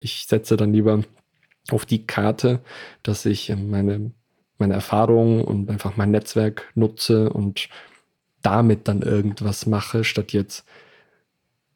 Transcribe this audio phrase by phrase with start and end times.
[0.00, 1.02] Ich setze dann lieber
[1.70, 2.60] auf die Karte,
[3.02, 4.12] dass ich meine,
[4.58, 7.68] meine Erfahrungen und einfach mein Netzwerk nutze und
[8.42, 10.64] damit dann irgendwas mache, statt jetzt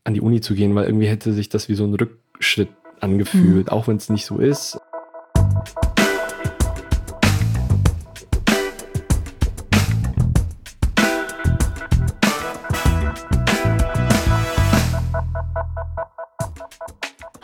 [0.04, 3.66] an die Uni zu gehen, weil irgendwie hätte sich das wie so ein Rückschritt angefühlt,
[3.66, 3.72] mhm.
[3.72, 4.78] auch wenn es nicht so ist.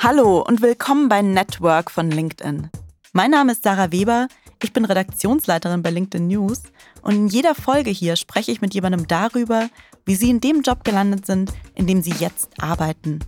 [0.03, 2.71] Hallo und willkommen bei Network von LinkedIn.
[3.13, 4.29] Mein Name ist Sarah Weber,
[4.63, 6.63] ich bin Redaktionsleiterin bei LinkedIn News
[7.03, 9.69] und in jeder Folge hier spreche ich mit jemandem darüber,
[10.07, 13.19] wie sie in dem Job gelandet sind, in dem sie jetzt arbeiten.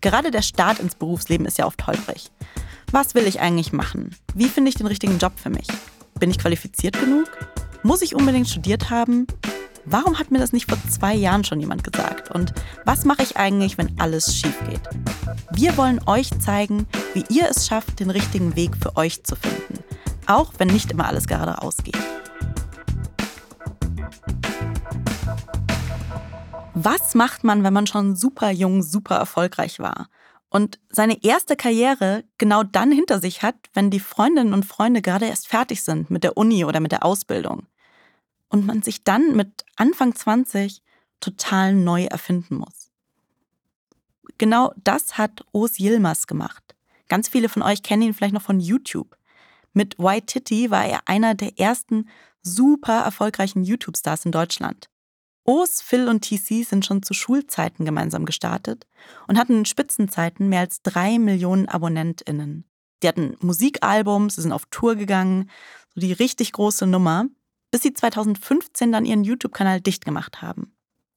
[0.00, 2.30] Gerade der Start ins Berufsleben ist ja oft holprig.
[2.90, 4.16] Was will ich eigentlich machen?
[4.34, 5.68] Wie finde ich den richtigen Job für mich?
[6.18, 7.26] Bin ich qualifiziert genug?
[7.82, 9.26] Muss ich unbedingt studiert haben?
[9.90, 12.30] Warum hat mir das nicht vor zwei Jahren schon jemand gesagt?
[12.30, 12.52] Und
[12.84, 14.82] was mache ich eigentlich, wenn alles schief geht?
[15.52, 19.82] Wir wollen euch zeigen, wie ihr es schafft, den richtigen Weg für euch zu finden.
[20.26, 21.96] Auch wenn nicht immer alles gerade ausgeht.
[26.74, 30.10] Was macht man, wenn man schon super jung, super erfolgreich war?
[30.50, 35.26] Und seine erste Karriere genau dann hinter sich hat, wenn die Freundinnen und Freunde gerade
[35.26, 37.66] erst fertig sind mit der Uni oder mit der Ausbildung
[38.48, 40.82] und man sich dann mit Anfang 20
[41.20, 42.90] total neu erfinden muss.
[44.38, 46.76] Genau das hat Os Yilmaz gemacht.
[47.08, 49.16] Ganz viele von euch kennen ihn vielleicht noch von YouTube.
[49.72, 52.08] Mit White Titty war er einer der ersten
[52.42, 54.88] super erfolgreichen YouTube-Stars in Deutschland.
[55.44, 58.86] Os, Phil und TC sind schon zu Schulzeiten gemeinsam gestartet
[59.26, 62.64] und hatten in Spitzenzeiten mehr als drei Millionen AbonnentInnen.
[63.02, 65.50] Die hatten Musikalbums, sie sind auf Tour gegangen,
[65.94, 67.26] so die richtig große Nummer
[67.70, 70.72] bis sie 2015 dann ihren YouTube-Kanal dicht gemacht haben.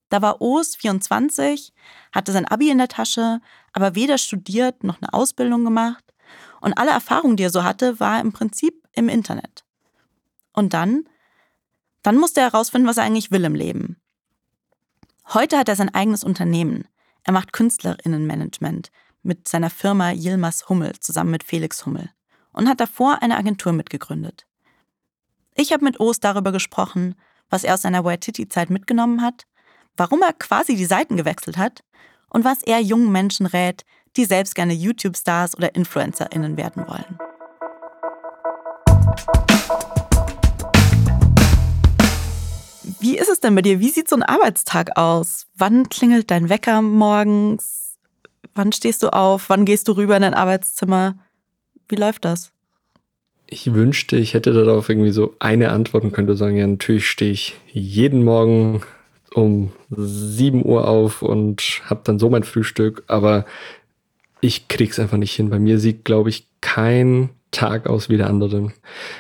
[0.10, 1.74] Da war Oos 24,
[2.12, 3.40] hatte sein Abi in der Tasche,
[3.72, 6.04] aber weder studiert noch eine Ausbildung gemacht.
[6.60, 9.64] Und alle Erfahrungen, die er so hatte, war im Prinzip im Internet.
[10.54, 11.06] Und dann,
[12.04, 14.02] dann musste er herausfinden, was er eigentlich will im Leben.
[15.34, 16.88] Heute hat er sein eigenes Unternehmen.
[17.24, 18.92] Er macht Künstlerinnenmanagement
[19.24, 22.10] mit seiner Firma Yilmaz Hummel zusammen mit Felix Hummel
[22.52, 24.46] und hat davor eine Agentur mitgegründet.
[25.56, 27.16] Ich habe mit Oos darüber gesprochen,
[27.50, 29.46] was er aus seiner Waititi-Zeit mitgenommen hat,
[29.98, 31.84] warum er quasi die Seiten gewechselt hat
[32.30, 33.84] und was er jungen Menschen rät,
[34.16, 37.18] die selbst gerne YouTube-Stars oder InfluencerInnen werden wollen.
[43.00, 43.80] Wie ist es denn bei dir?
[43.80, 45.48] Wie sieht so ein Arbeitstag aus?
[45.56, 47.98] Wann klingelt dein Wecker morgens?
[48.56, 49.50] Wann stehst du auf?
[49.50, 51.16] Wann gehst du rüber in dein Arbeitszimmer?
[51.90, 52.51] Wie läuft das?
[53.52, 57.32] Ich wünschte, ich hätte darauf irgendwie so eine Antwort und könnte sagen, ja, natürlich stehe
[57.32, 58.82] ich jeden Morgen
[59.34, 63.46] um 7 Uhr auf und habe dann so mein Frühstück, aber
[64.40, 65.50] ich krieg's einfach nicht hin.
[65.50, 68.72] Bei mir sieht, glaube ich, kein Tag aus wie der andere.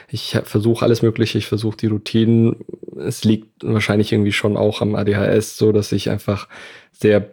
[0.08, 2.56] Ich versuche alles Mögliche, ich versuche die Routinen.
[2.98, 6.48] Es liegt wahrscheinlich irgendwie schon auch am ADHS, so dass ich einfach
[6.94, 7.32] sehr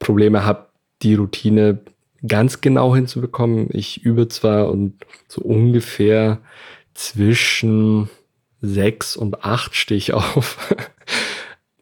[0.00, 0.66] Probleme habe,
[1.02, 1.78] die Routine
[2.26, 3.68] ganz genau hinzubekommen.
[3.70, 4.94] Ich übe zwar und
[5.28, 6.40] so ungefähr
[6.94, 8.08] zwischen
[8.60, 10.74] sechs und acht stehe ich auf.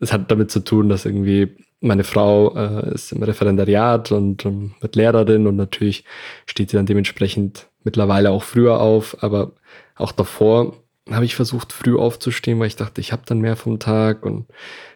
[0.00, 4.74] Das hat damit zu tun, dass irgendwie meine Frau äh, ist im Referendariat und ähm,
[4.80, 6.04] wird Lehrerin und natürlich
[6.46, 9.52] steht sie dann dementsprechend mittlerweile auch früher auf, aber
[9.94, 10.74] auch davor
[11.10, 14.46] habe ich versucht, früh aufzustehen, weil ich dachte, ich habe dann mehr vom Tag und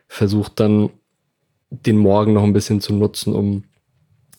[0.09, 0.91] versucht dann
[1.71, 3.65] den Morgen noch ein bisschen zu nutzen, um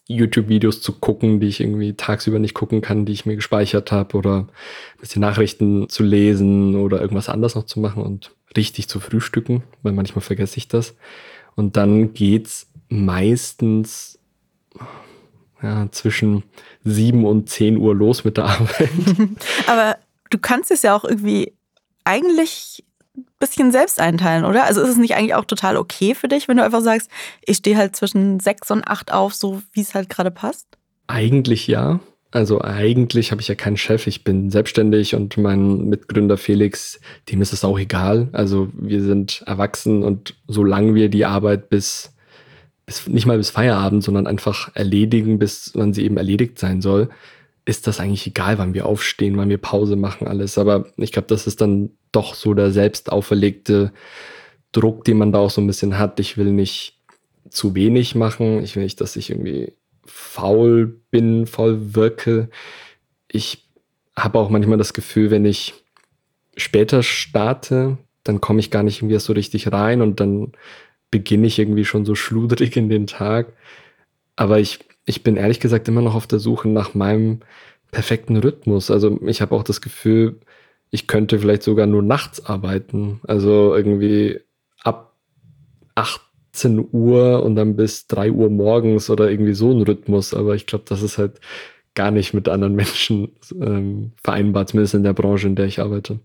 [0.07, 4.17] YouTube-Videos zu gucken, die ich irgendwie tagsüber nicht gucken kann, die ich mir gespeichert habe
[4.17, 8.99] oder ein bisschen Nachrichten zu lesen oder irgendwas anderes noch zu machen und richtig zu
[8.99, 10.95] frühstücken, weil manchmal vergesse ich das.
[11.55, 14.19] Und dann geht's meistens
[15.61, 16.43] ja, zwischen
[16.83, 18.89] sieben und zehn Uhr los mit der Arbeit.
[19.67, 19.97] Aber
[20.29, 21.53] du kannst es ja auch irgendwie
[22.03, 22.83] eigentlich
[23.39, 24.65] bisschen selbst einteilen, oder?
[24.65, 27.09] Also ist es nicht eigentlich auch total okay für dich, wenn du einfach sagst,
[27.45, 30.67] ich stehe halt zwischen sechs und acht auf, so wie es halt gerade passt?
[31.07, 31.99] Eigentlich ja.
[32.31, 36.99] Also eigentlich habe ich ja keinen Chef, ich bin selbstständig und mein Mitgründer Felix,
[37.29, 38.29] dem ist es auch egal.
[38.31, 42.15] Also wir sind erwachsen und solange wir die Arbeit bis,
[42.87, 47.09] bis nicht mal bis Feierabend, sondern einfach erledigen, bis wann sie eben erledigt sein soll,
[47.65, 50.57] ist das eigentlich egal, wann wir aufstehen, wann wir Pause machen, alles.
[50.57, 53.91] Aber ich glaube, das ist dann doch so der selbst auferlegte
[54.71, 56.19] Druck, den man da auch so ein bisschen hat.
[56.19, 56.97] Ich will nicht
[57.49, 58.63] zu wenig machen.
[58.63, 59.73] Ich will nicht, dass ich irgendwie
[60.05, 62.49] faul bin, faul wirke.
[63.27, 63.67] Ich
[64.15, 65.73] habe auch manchmal das Gefühl, wenn ich
[66.55, 70.53] später starte, dann komme ich gar nicht irgendwie so richtig rein und dann
[71.11, 73.53] beginne ich irgendwie schon so schludrig in den Tag.
[74.35, 77.41] Aber ich, ich bin ehrlich gesagt immer noch auf der Suche nach meinem
[77.91, 78.89] perfekten Rhythmus.
[78.89, 80.39] Also ich habe auch das Gefühl,
[80.93, 83.19] ich könnte vielleicht sogar nur nachts arbeiten.
[83.23, 84.39] Also irgendwie
[84.83, 85.15] ab
[85.95, 90.35] 18 Uhr und dann bis 3 Uhr morgens oder irgendwie so ein Rhythmus.
[90.35, 91.41] Aber ich glaube, das ist halt
[91.95, 93.29] gar nicht mit anderen Menschen
[93.59, 96.19] ähm, vereinbar, zumindest in der Branche, in der ich arbeite.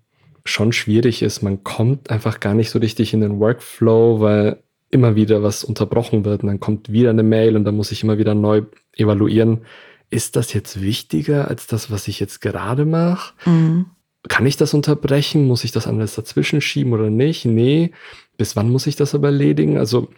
[0.44, 5.16] Schon schwierig ist, man kommt einfach gar nicht so richtig in den Workflow, weil immer
[5.16, 8.18] wieder was unterbrochen wird und dann kommt wieder eine Mail und dann muss ich immer
[8.18, 9.62] wieder neu evaluieren.
[10.10, 13.32] Ist das jetzt wichtiger als das, was ich jetzt gerade mache?
[13.46, 13.86] Mhm.
[14.28, 15.46] Kann ich das unterbrechen?
[15.46, 17.44] Muss ich das anders dazwischen schieben oder nicht?
[17.44, 17.92] Nee.
[18.36, 19.78] Bis wann muss ich das aber erledigen?
[19.78, 20.08] Also,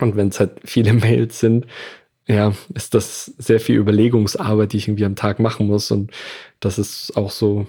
[0.00, 1.66] und wenn es halt viele Mails sind,
[2.28, 5.90] ja, ist das sehr viel Überlegungsarbeit, die ich irgendwie am Tag machen muss.
[5.90, 6.10] Und
[6.60, 7.66] das ist auch so,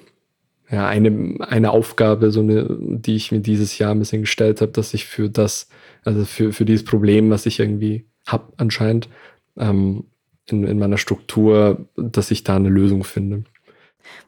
[0.69, 4.71] ja, eine, eine Aufgabe, so eine, die ich mir dieses Jahr ein bisschen gestellt habe,
[4.71, 5.69] dass ich für das,
[6.03, 9.09] also für, für dieses Problem, was ich irgendwie habe anscheinend,
[9.57, 10.06] ähm,
[10.50, 13.44] in, in meiner Struktur, dass ich da eine Lösung finde.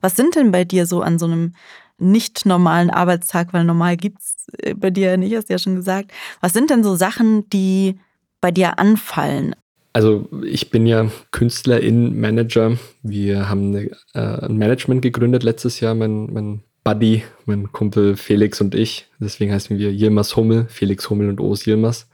[0.01, 1.54] Was sind denn bei dir so an so einem
[2.00, 5.75] nicht normalen Arbeitstag, weil normal gibt es äh, bei dir nicht, hast du ja schon
[5.75, 6.12] gesagt.
[6.42, 8.00] Was sind denn so Sachen, die
[8.42, 9.56] bei dir anfallen?
[9.94, 12.77] Also ich bin ja Künstlerin, Manager.
[13.04, 18.62] Wir haben eine, äh, ein Management gegründet letztes Jahr, mein, mein Buddy, mein Kumpel Felix
[18.62, 19.07] und ich.
[19.19, 22.07] Deswegen heißen wir Yilmaz Hummel, Felix Hummel und O's Yilmaz.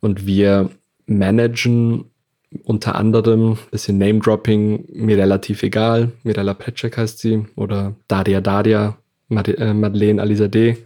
[0.00, 0.70] Und wir
[1.06, 2.06] managen
[2.62, 8.96] unter anderem, bisschen Name-Dropping, mir relativ egal, Mirella Petschek heißt sie, oder Daria Daria,
[9.30, 10.78] äh, Madeleine Alizadeh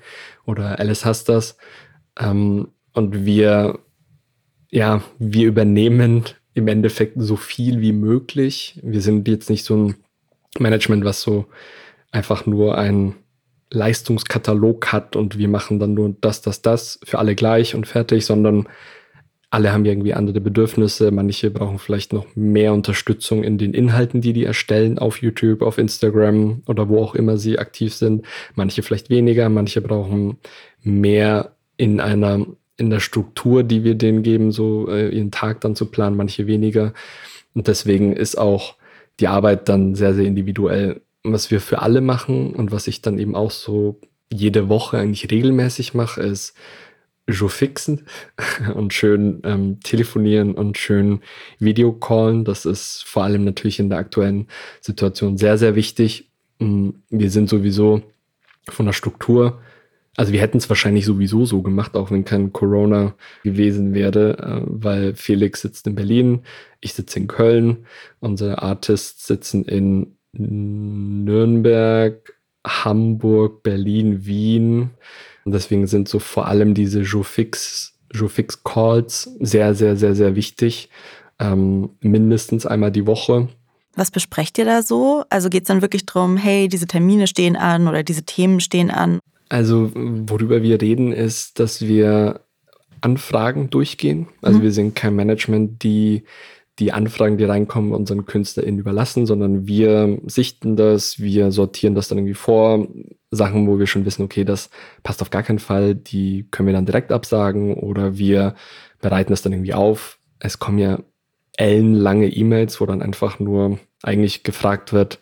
[0.45, 1.57] oder Alice Hastas.
[2.19, 3.79] Ähm, und wir
[4.73, 6.25] ja, wir übernehmen
[6.55, 8.81] im Endeffekt so viel wie möglich.
[8.83, 9.95] Wir sind jetzt nicht so ein
[10.59, 11.47] Management, was so
[12.11, 13.15] einfach nur ein
[13.71, 18.25] Leistungskatalog hat und wir machen dann nur das, das, das für alle gleich und fertig,
[18.25, 18.67] sondern
[19.53, 21.11] alle haben irgendwie andere Bedürfnisse.
[21.11, 25.77] Manche brauchen vielleicht noch mehr Unterstützung in den Inhalten, die die erstellen auf YouTube, auf
[25.77, 28.25] Instagram oder wo auch immer sie aktiv sind.
[28.55, 29.51] Manche vielleicht weniger.
[29.51, 30.39] Manche brauchen
[30.83, 32.47] mehr in einer
[32.79, 36.47] in der Struktur, die wir denen geben, so äh, ihren Tag dann zu planen, manche
[36.47, 36.95] weniger.
[37.53, 38.77] Und deswegen ist auch
[39.21, 41.03] die Arbeit dann sehr, sehr individuell.
[41.25, 44.01] Was wir für alle machen und was ich dann eben auch so
[44.33, 46.55] jede Woche eigentlich regelmäßig mache, ist
[47.29, 48.07] fixen
[48.75, 51.21] und schön ähm, telefonieren und schön
[51.59, 52.45] Videocallen.
[52.45, 54.49] Das ist vor allem natürlich in der aktuellen
[54.81, 56.31] Situation sehr, sehr wichtig.
[56.59, 58.03] Mm, wir sind sowieso
[58.69, 59.61] von der Struktur
[60.17, 64.63] also wir hätten es wahrscheinlich sowieso so gemacht, auch wenn kein Corona gewesen wäre, äh,
[64.67, 66.43] weil Felix sitzt in Berlin,
[66.81, 67.87] ich sitze in Köln,
[68.21, 72.35] unsere Artists sitzen in Nürnberg,
[72.67, 74.91] Hamburg, Berlin, Wien.
[75.45, 80.89] Und deswegen sind so vor allem diese Jofix, Jofix Calls sehr, sehr, sehr, sehr wichtig.
[81.39, 83.49] Ähm, mindestens einmal die Woche.
[83.95, 85.25] Was besprecht ihr da so?
[85.29, 88.91] Also geht es dann wirklich darum, hey, diese Termine stehen an oder diese Themen stehen
[88.91, 89.19] an?
[89.49, 92.41] Also, worüber wir reden, ist, dass wir
[93.03, 94.29] Anfragen durchgehen.
[94.41, 94.63] Also, mhm.
[94.63, 96.25] wir sind kein Management, die
[96.79, 102.19] die Anfragen, die reinkommen, unseren KünstlerInnen überlassen, sondern wir sichten das, wir sortieren das dann
[102.19, 102.89] irgendwie vor.
[103.31, 104.71] Sachen, wo wir schon wissen, okay, das
[105.03, 108.55] passt auf gar keinen Fall, die können wir dann direkt absagen oder wir
[109.01, 110.19] bereiten das dann irgendwie auf.
[110.39, 111.01] Es kommen ja
[111.57, 115.21] ellenlange E-Mails, wo dann einfach nur eigentlich gefragt wird,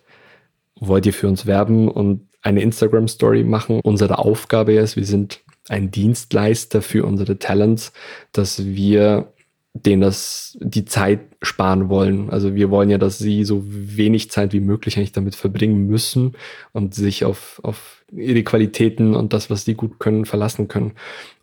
[0.77, 1.89] wollt ihr für uns werben?
[1.89, 3.81] Und eine Instagram-Story machen.
[3.83, 7.93] Unsere Aufgabe ist, wir sind ein Dienstleister für unsere Talents,
[8.33, 9.33] dass wir
[9.73, 12.29] denen das die Zeit sparen wollen.
[12.31, 16.33] Also wir wollen ja, dass sie so wenig Zeit wie möglich eigentlich damit verbringen müssen
[16.73, 20.93] und sich auf, auf ihre Qualitäten und das, was sie gut können, verlassen können.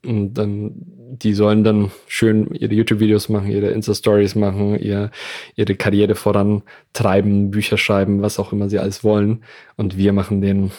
[0.06, 5.12] Und dann, die sollen dann schön ihre YouTube-Videos machen, ihre Insta-Stories machen, ihr,
[5.56, 9.44] ihre Karriere vorantreiben, Bücher schreiben, was auch immer sie alles wollen.
[9.78, 10.72] Und wir machen den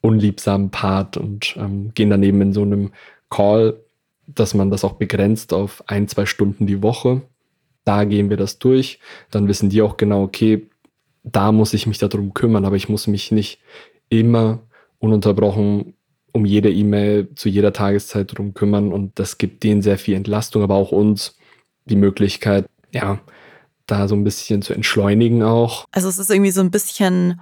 [0.00, 2.90] unliebsamen Part und ähm, gehen daneben in so einem
[3.30, 3.80] Call
[4.26, 7.22] dass man das auch begrenzt auf ein, zwei Stunden die Woche.
[7.84, 8.98] Da gehen wir das durch.
[9.30, 10.68] Dann wissen die auch genau, okay,
[11.22, 13.60] da muss ich mich darum kümmern, aber ich muss mich nicht
[14.08, 14.60] immer
[14.98, 15.94] ununterbrochen
[16.36, 18.92] um jede E-Mail zu jeder Tageszeit darum kümmern.
[18.92, 21.34] Und das gibt denen sehr viel Entlastung, aber auch uns
[21.86, 23.18] die Möglichkeit, ja,
[23.86, 25.86] da so ein bisschen zu entschleunigen auch.
[25.92, 27.40] Also es ist irgendwie so ein bisschen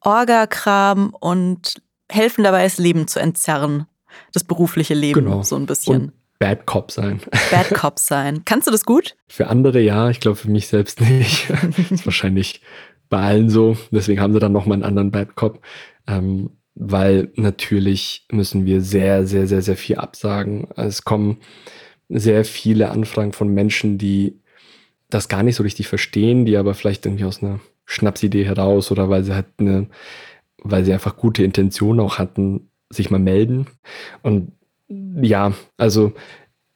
[0.00, 3.86] Orga-Kram und helfen dabei, das Leben zu entzerren
[4.32, 5.42] das berufliche Leben genau.
[5.42, 5.94] so ein bisschen.
[5.96, 7.20] Und Bad Cop sein.
[7.50, 8.44] Bad Cop sein.
[8.44, 9.14] Kannst du das gut?
[9.28, 11.48] Für andere ja, ich glaube für mich selbst nicht.
[11.90, 12.62] ist wahrscheinlich
[13.08, 13.76] bei allen so.
[13.90, 15.60] Deswegen haben sie dann nochmal einen anderen Bad Cop.
[16.08, 20.68] Ähm, weil natürlich müssen wir sehr, sehr, sehr, sehr viel absagen.
[20.76, 21.38] Es kommen
[22.08, 24.40] sehr viele Anfragen von Menschen, die
[25.10, 29.10] das gar nicht so richtig verstehen, die aber vielleicht irgendwie aus einer Schnapsidee heraus oder
[29.10, 29.88] weil sie halt eine,
[30.58, 33.66] weil sie einfach gute Intentionen auch hatten, sich mal melden.
[34.22, 34.52] Und
[34.88, 36.12] ja, also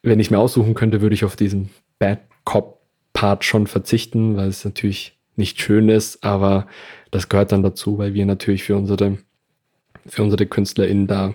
[0.01, 1.69] wenn ich mir aussuchen könnte, würde ich auf diesen
[1.99, 2.77] Bad Cop
[3.13, 6.67] Part schon verzichten, weil es natürlich nicht schön ist, aber
[7.09, 9.17] das gehört dann dazu, weil wir natürlich für unsere,
[10.05, 11.33] für unsere KünstlerInnen da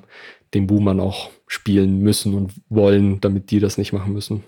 [0.55, 4.45] den Boomer auch spielen müssen und wollen, damit die das nicht machen müssen.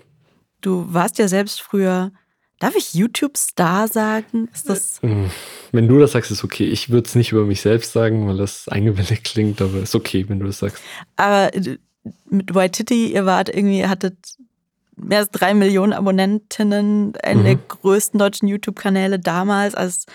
[0.61, 2.11] Du warst ja selbst früher,
[2.59, 4.49] darf ich YouTube-Star sagen?
[4.53, 4.99] Ist das.
[5.03, 5.29] Äh,
[5.71, 6.65] wenn du das sagst, ist okay.
[6.65, 10.27] Ich würde es nicht über mich selbst sagen, weil das eingebildet klingt, aber ist okay,
[10.29, 10.81] wenn du das sagst.
[11.15, 11.77] Aber äh,
[12.29, 14.17] mit White Titty, ihr wart irgendwie, hattet
[14.95, 17.45] mehr als drei Millionen Abonnentinnen, einer mhm.
[17.45, 20.05] der größten deutschen YouTube-Kanäle damals, als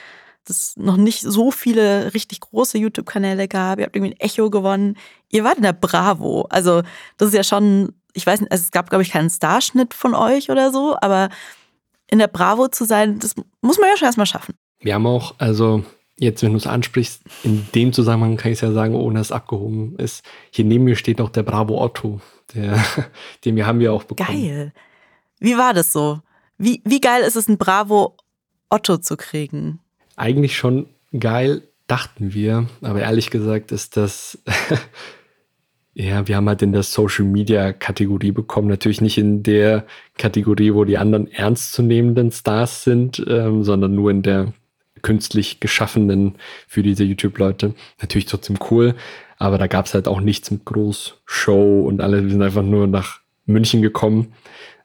[0.49, 3.79] es noch nicht so viele richtig große YouTube-Kanäle gab.
[3.79, 4.97] Ihr habt irgendwie ein Echo gewonnen.
[5.31, 6.47] Ihr wart in der Bravo.
[6.51, 6.83] Also,
[7.19, 10.15] das ist ja schon, ich weiß nicht, also es gab, glaube ich, keinen Starschnitt von
[10.15, 11.29] euch oder so, aber
[12.11, 14.55] in der Bravo zu sein, das muss man ja schon erstmal schaffen.
[14.81, 15.85] Wir haben auch, also
[16.19, 19.33] jetzt, wenn du es ansprichst, in dem Zusammenhang kann ich es ja sagen, ohne es
[19.33, 20.25] abgehoben ist.
[20.51, 22.21] Hier neben mir steht noch der Bravo Otto.
[22.55, 22.83] Der,
[23.45, 24.29] den wir haben wir auch bekommen.
[24.29, 24.73] Geil.
[25.39, 26.21] Wie war das so?
[26.59, 28.17] Wie, wie geil ist es, ein Bravo
[28.69, 29.81] Otto zu kriegen?
[30.17, 30.89] Eigentlich schon
[31.19, 32.67] geil, dachten wir.
[32.83, 34.39] Aber ehrlich gesagt ist das,
[35.95, 38.69] ja, wir haben halt in der Social Media Kategorie bekommen.
[38.69, 44.23] Natürlich nicht in der Kategorie, wo die anderen ernstzunehmenden Stars sind, ähm, sondern nur in
[44.23, 44.53] der
[45.03, 46.37] künstlich geschaffenen
[46.69, 47.75] für diese YouTube-Leute.
[48.01, 48.95] Natürlich trotzdem cool,
[49.39, 52.23] aber da gab es halt auch nichts mit Groß-Show und alle.
[52.23, 54.35] Wir sind einfach nur nach München gekommen,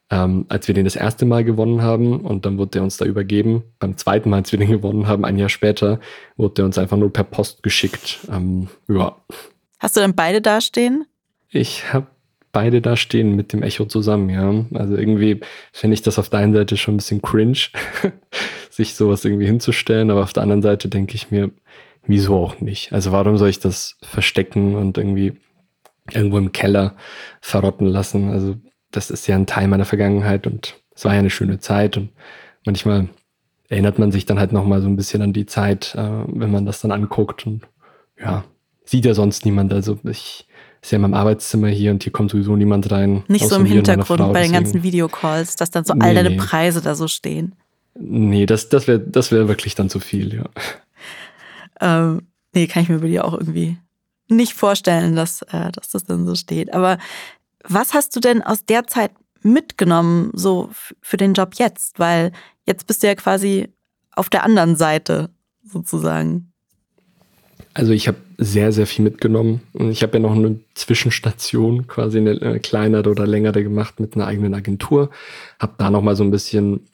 [0.10, 3.06] ähm, als wir den das erste Mal gewonnen haben und dann wurde der uns da
[3.06, 3.64] übergeben.
[3.80, 6.00] Beim zweiten Mal, als wir den gewonnen haben, ein Jahr später,
[6.38, 8.20] wurde der uns einfach nur per Post geschickt.
[8.32, 9.16] Ähm, ja.
[9.86, 11.06] Hast du dann beide dastehen?
[11.48, 12.08] Ich habe
[12.52, 14.66] beide da stehen mit dem Echo zusammen, ja.
[14.74, 15.42] Also irgendwie
[15.74, 17.60] finde ich das auf der einen Seite schon ein bisschen cringe,
[18.72, 21.52] sich sowas irgendwie hinzustellen, aber auf der anderen Seite denke ich mir,
[22.08, 22.94] wieso auch nicht?
[22.94, 25.34] Also warum soll ich das verstecken und irgendwie
[26.12, 26.96] irgendwo im Keller
[27.40, 28.32] verrotten lassen?
[28.32, 28.56] Also
[28.90, 32.10] das ist ja ein Teil meiner Vergangenheit und es war ja eine schöne Zeit und
[32.66, 33.10] manchmal
[33.70, 36.66] erinnert man sich dann halt nochmal so ein bisschen an die Zeit, äh, wenn man
[36.66, 37.68] das dann anguckt und
[38.20, 38.46] ja,
[38.86, 39.74] sieht ja sonst niemand.
[39.74, 40.48] Also ich
[40.82, 43.24] ist ja in meinem Arbeitszimmer hier und hier kommt sowieso niemand rein.
[43.28, 46.38] Nicht so im Hintergrund Frau, bei den ganzen Videocalls, dass dann so all deine nee.
[46.38, 47.56] Preise da so stehen.
[47.98, 50.46] Nee, das, das wäre das wär wirklich dann zu viel, ja.
[51.82, 53.78] Ähm, nee, kann ich mir bei dir auch irgendwie
[54.28, 56.74] nicht vorstellen, dass, äh, dass das dann so steht.
[56.74, 56.98] Aber
[57.64, 59.12] was hast du denn aus der Zeit
[59.42, 60.70] mitgenommen, so
[61.02, 62.00] für den Job jetzt?
[62.00, 62.32] Weil
[62.66, 63.74] jetzt bist du ja quasi
[64.12, 65.30] auf der anderen Seite
[65.64, 66.52] sozusagen.
[67.76, 69.60] Also ich habe sehr, sehr viel mitgenommen.
[69.74, 74.28] Ich habe ja noch eine Zwischenstation, quasi eine, eine kleinere oder längere gemacht mit einer
[74.28, 75.10] eigenen Agentur.
[75.60, 76.88] Habe da nochmal so ein bisschen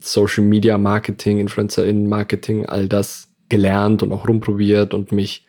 [0.00, 5.46] Social Media Marketing, InfluencerInnen Marketing, all das gelernt und auch rumprobiert und mich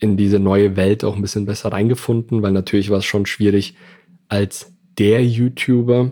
[0.00, 3.74] in diese neue Welt auch ein bisschen besser reingefunden, weil natürlich war es schon schwierig,
[4.28, 6.10] als der YouTuber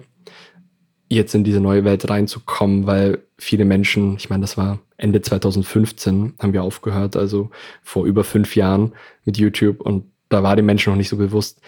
[1.15, 6.35] jetzt in diese neue Welt reinzukommen, weil viele Menschen, ich meine, das war Ende 2015,
[6.39, 7.51] haben wir aufgehört, also
[7.83, 8.93] vor über fünf Jahren
[9.25, 11.61] mit YouTube und da war den Menschen noch nicht so bewusst,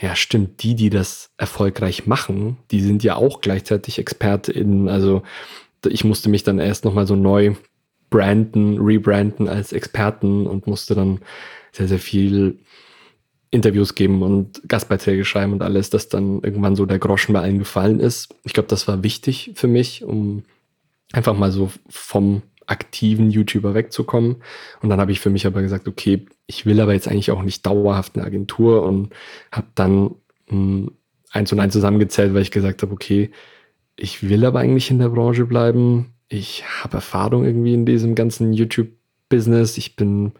[0.00, 4.88] ja, stimmt, die, die das erfolgreich machen, die sind ja auch gleichzeitig ExpertInnen.
[4.88, 5.22] Also
[5.86, 7.54] ich musste mich dann erst nochmal so neu
[8.10, 11.20] branden, rebranden als Experten und musste dann
[11.72, 12.58] sehr, sehr viel
[13.50, 17.58] Interviews geben und Gastbeiträge schreiben und alles, dass dann irgendwann so der Groschen bei allen
[17.58, 18.34] gefallen ist.
[18.44, 20.44] Ich glaube, das war wichtig für mich, um
[21.12, 24.36] einfach mal so vom aktiven YouTuber wegzukommen.
[24.82, 27.42] Und dann habe ich für mich aber gesagt, okay, ich will aber jetzt eigentlich auch
[27.42, 29.14] nicht dauerhaft eine Agentur und
[29.50, 30.90] habe dann mh, hm,
[31.30, 33.30] eins und eins zusammengezählt, weil ich gesagt habe, okay,
[33.96, 36.14] ich will aber eigentlich in der Branche bleiben.
[36.28, 38.52] Ich habe Erfahrung irgendwie in diesem ganzen
[39.28, 39.78] YouTube-Business.
[39.78, 40.32] Ich bin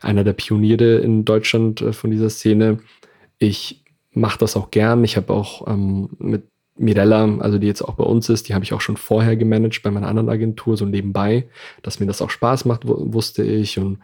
[0.00, 2.78] einer der Pioniere in Deutschland äh, von dieser Szene.
[3.38, 5.04] Ich mache das auch gern.
[5.04, 6.44] Ich habe auch ähm, mit
[6.78, 9.82] Mirella, also die jetzt auch bei uns ist, die habe ich auch schon vorher gemanagt
[9.82, 11.48] bei meiner anderen Agentur, so nebenbei,
[11.82, 13.78] dass mir das auch Spaß macht, wusste ich.
[13.78, 13.98] Und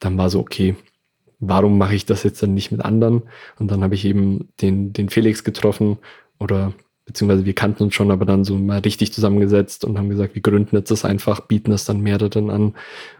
[0.00, 0.76] dann war so, okay,
[1.38, 3.22] warum mache ich das jetzt dann nicht mit anderen?
[3.58, 5.98] Und dann habe ich eben den, den Felix getroffen
[6.38, 6.74] oder
[7.06, 10.42] beziehungsweise wir kannten uns schon, aber dann so mal richtig zusammengesetzt und haben gesagt, wir
[10.42, 12.74] gründen jetzt das einfach, bieten das dann mehreren an.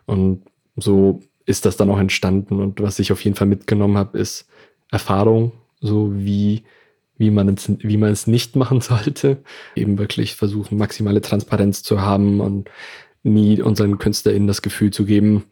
[0.04, 0.42] Und
[0.82, 2.60] so ist das dann auch entstanden.
[2.60, 4.46] Und was ich auf jeden Fall mitgenommen habe, ist
[4.90, 6.64] Erfahrung, so wie
[7.20, 9.42] wie man es, wie man es nicht machen sollte.
[9.76, 12.70] Eben wirklich versuchen, maximale Transparenz zu haben und
[13.22, 15.44] nie unseren KünstlerInnen das Gefühl zu geben,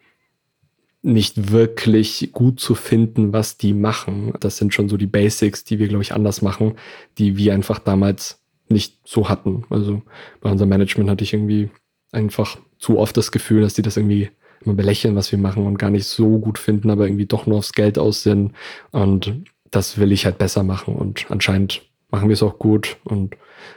[1.03, 4.33] nicht wirklich gut zu finden, was die machen.
[4.41, 6.77] Das sind schon so die Basics, die wir, glaube ich, anders machen,
[7.19, 9.65] die wir einfach damals nicht so hatten.
[9.69, 10.03] Also
[10.41, 11.69] bei unserem Management hatte ich irgendwie
[12.13, 14.31] einfach zu oft das Gefühl, dass die das irgendwie
[14.65, 17.59] immer belächeln, was wir machen und gar nicht so gut finden, aber irgendwie doch nur
[17.59, 18.53] aufs Geld aus sind.
[18.91, 19.35] Und
[19.71, 20.95] das will ich halt besser machen.
[20.95, 23.37] Und anscheinend machen wir es auch gut und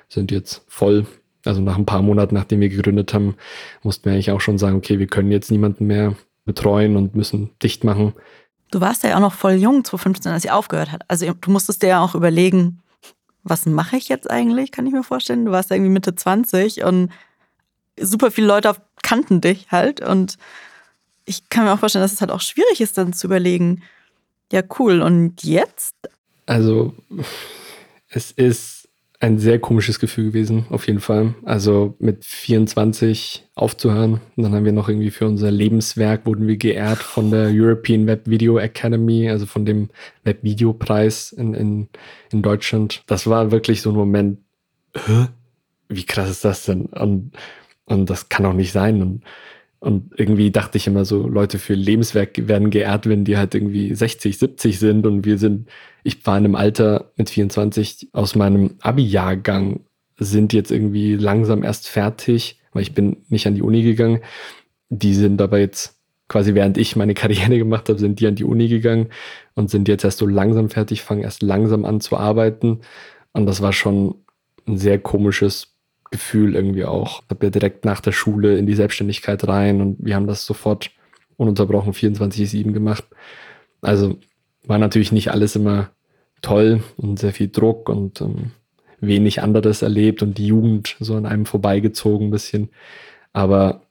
[0.09, 1.05] sind jetzt voll.
[1.45, 3.35] Also nach ein paar Monaten, nachdem wir gegründet haben,
[3.83, 7.50] mussten wir eigentlich auch schon sagen, okay, wir können jetzt niemanden mehr betreuen und müssen
[7.61, 8.13] dicht machen.
[8.71, 11.01] Du warst ja auch noch voll jung, 2015, als sie aufgehört hat.
[11.07, 12.79] Also du musstest dir ja auch überlegen,
[13.43, 15.45] was mache ich jetzt eigentlich, kann ich mir vorstellen.
[15.45, 17.09] Du warst ja irgendwie Mitte 20 und
[18.00, 20.01] super viele Leute kannten dich halt.
[20.01, 20.38] Und
[21.25, 23.84] ich kann mir auch vorstellen, dass es halt auch schwierig ist, dann zu überlegen,
[24.51, 25.96] ja cool, und jetzt?
[26.46, 26.94] Also
[28.10, 28.82] es ist
[29.22, 31.36] ein sehr komisches Gefühl gewesen, auf jeden Fall.
[31.46, 34.20] Also mit 24 aufzuhören.
[34.36, 38.08] Und dann haben wir noch irgendwie für unser Lebenswerk wurden wir geehrt von der European
[38.08, 39.90] Web Video Academy, also von dem
[40.24, 41.88] Webvideopreis in, in,
[42.32, 43.04] in Deutschland.
[43.06, 44.40] Das war wirklich so ein Moment,
[44.96, 45.28] Hä?
[45.88, 46.88] wie krass ist das denn?
[46.88, 47.34] Und,
[47.86, 49.04] und das kann auch nicht sein.
[49.04, 49.24] Und
[49.81, 53.95] und irgendwie dachte ich immer so, Leute für Lebenswerk werden geehrt, wenn die halt irgendwie
[53.95, 55.69] 60, 70 sind und wir sind,
[56.03, 59.79] ich war in einem Alter mit 24 aus meinem Abi-Jahrgang,
[60.19, 64.19] sind jetzt irgendwie langsam erst fertig, weil ich bin nicht an die Uni gegangen.
[64.89, 68.43] Die sind aber jetzt quasi während ich meine Karriere gemacht habe, sind die an die
[68.43, 69.09] Uni gegangen
[69.55, 72.81] und sind jetzt erst so langsam fertig, fangen erst langsam an zu arbeiten.
[73.33, 74.13] Und das war schon
[74.67, 75.71] ein sehr komisches
[76.12, 77.24] Gefühl irgendwie auch.
[77.24, 80.46] Ich habe ja direkt nach der Schule in die Selbstständigkeit rein und wir haben das
[80.46, 80.91] sofort
[81.38, 83.06] ununterbrochen 24-7 gemacht.
[83.82, 84.18] Also
[84.65, 85.89] war natürlich nicht alles immer
[86.41, 88.51] toll und sehr viel Druck und ähm,
[89.00, 92.70] wenig anderes erlebt und die Jugend so an einem vorbeigezogen ein bisschen.
[93.34, 93.82] Aber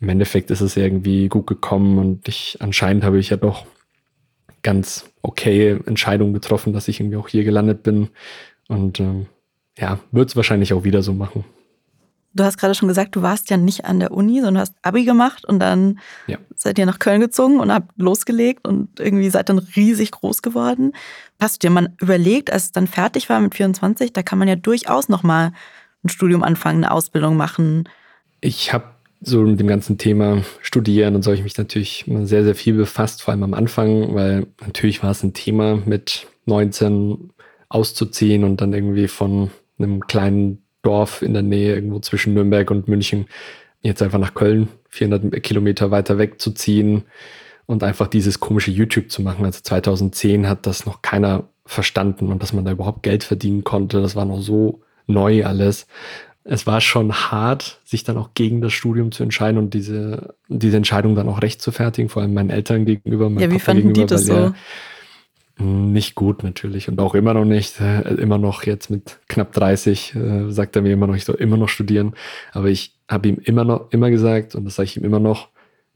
[0.00, 3.66] im Endeffekt ist es irgendwie gut gekommen und ich anscheinend habe ich ja doch
[4.62, 8.08] ganz okay Entscheidungen getroffen, dass ich irgendwie auch hier gelandet bin.
[8.68, 9.26] Und ähm,
[9.78, 11.44] ja, wird es wahrscheinlich auch wieder so machen.
[12.34, 15.04] Du hast gerade schon gesagt, du warst ja nicht an der Uni, sondern hast Abi
[15.04, 16.36] gemacht und dann ja.
[16.54, 20.92] seid ihr nach Köln gezogen und habt losgelegt und irgendwie seid dann riesig groß geworden.
[21.40, 24.46] Hast du dir mal überlegt, als es dann fertig war mit 24, da kann man
[24.46, 25.52] ja durchaus nochmal
[26.04, 27.88] ein Studium anfangen, eine Ausbildung machen.
[28.40, 28.84] Ich habe
[29.20, 32.74] so mit dem ganzen Thema Studieren und so habe ich mich natürlich sehr, sehr viel
[32.74, 37.30] befasst, vor allem am Anfang, weil natürlich war es ein Thema mit 19
[37.68, 42.88] auszuziehen und dann irgendwie von einem kleinen Dorf in der Nähe, irgendwo zwischen Nürnberg und
[42.88, 43.26] München,
[43.82, 47.04] jetzt einfach nach Köln, 400 Kilometer weiter weg zu ziehen
[47.66, 49.44] und einfach dieses komische YouTube zu machen.
[49.44, 54.00] Also 2010 hat das noch keiner verstanden und dass man da überhaupt Geld verdienen konnte.
[54.00, 55.86] Das war noch so neu alles.
[56.44, 60.78] Es war schon hart, sich dann auch gegen das Studium zu entscheiden und diese, diese
[60.78, 63.28] Entscheidung dann auch recht zu fertigen, vor allem meinen Eltern gegenüber.
[63.32, 64.54] Ja, wie Papa fanden die das so?
[65.60, 67.80] Nicht gut natürlich und auch immer noch nicht.
[67.80, 71.34] Äh, immer noch jetzt mit knapp 30 äh, sagt er mir immer noch, ich soll
[71.36, 72.14] immer noch studieren.
[72.52, 75.48] Aber ich habe ihm immer noch immer gesagt und das sage ich ihm immer noch,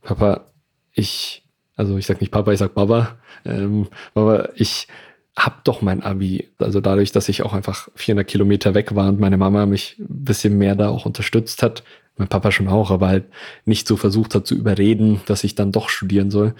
[0.02, 0.46] Papa,
[0.92, 1.44] ich,
[1.76, 4.88] also ich sag nicht Papa, ich sag Baba, ähm, Baba, ich
[5.36, 6.48] hab doch mein Abi.
[6.58, 10.24] Also dadurch, dass ich auch einfach 400 Kilometer weg war und meine Mama mich ein
[10.24, 11.84] bisschen mehr da auch unterstützt hat,
[12.16, 13.24] mein Papa schon auch, aber halt
[13.64, 16.54] nicht so versucht hat zu überreden, dass ich dann doch studieren soll,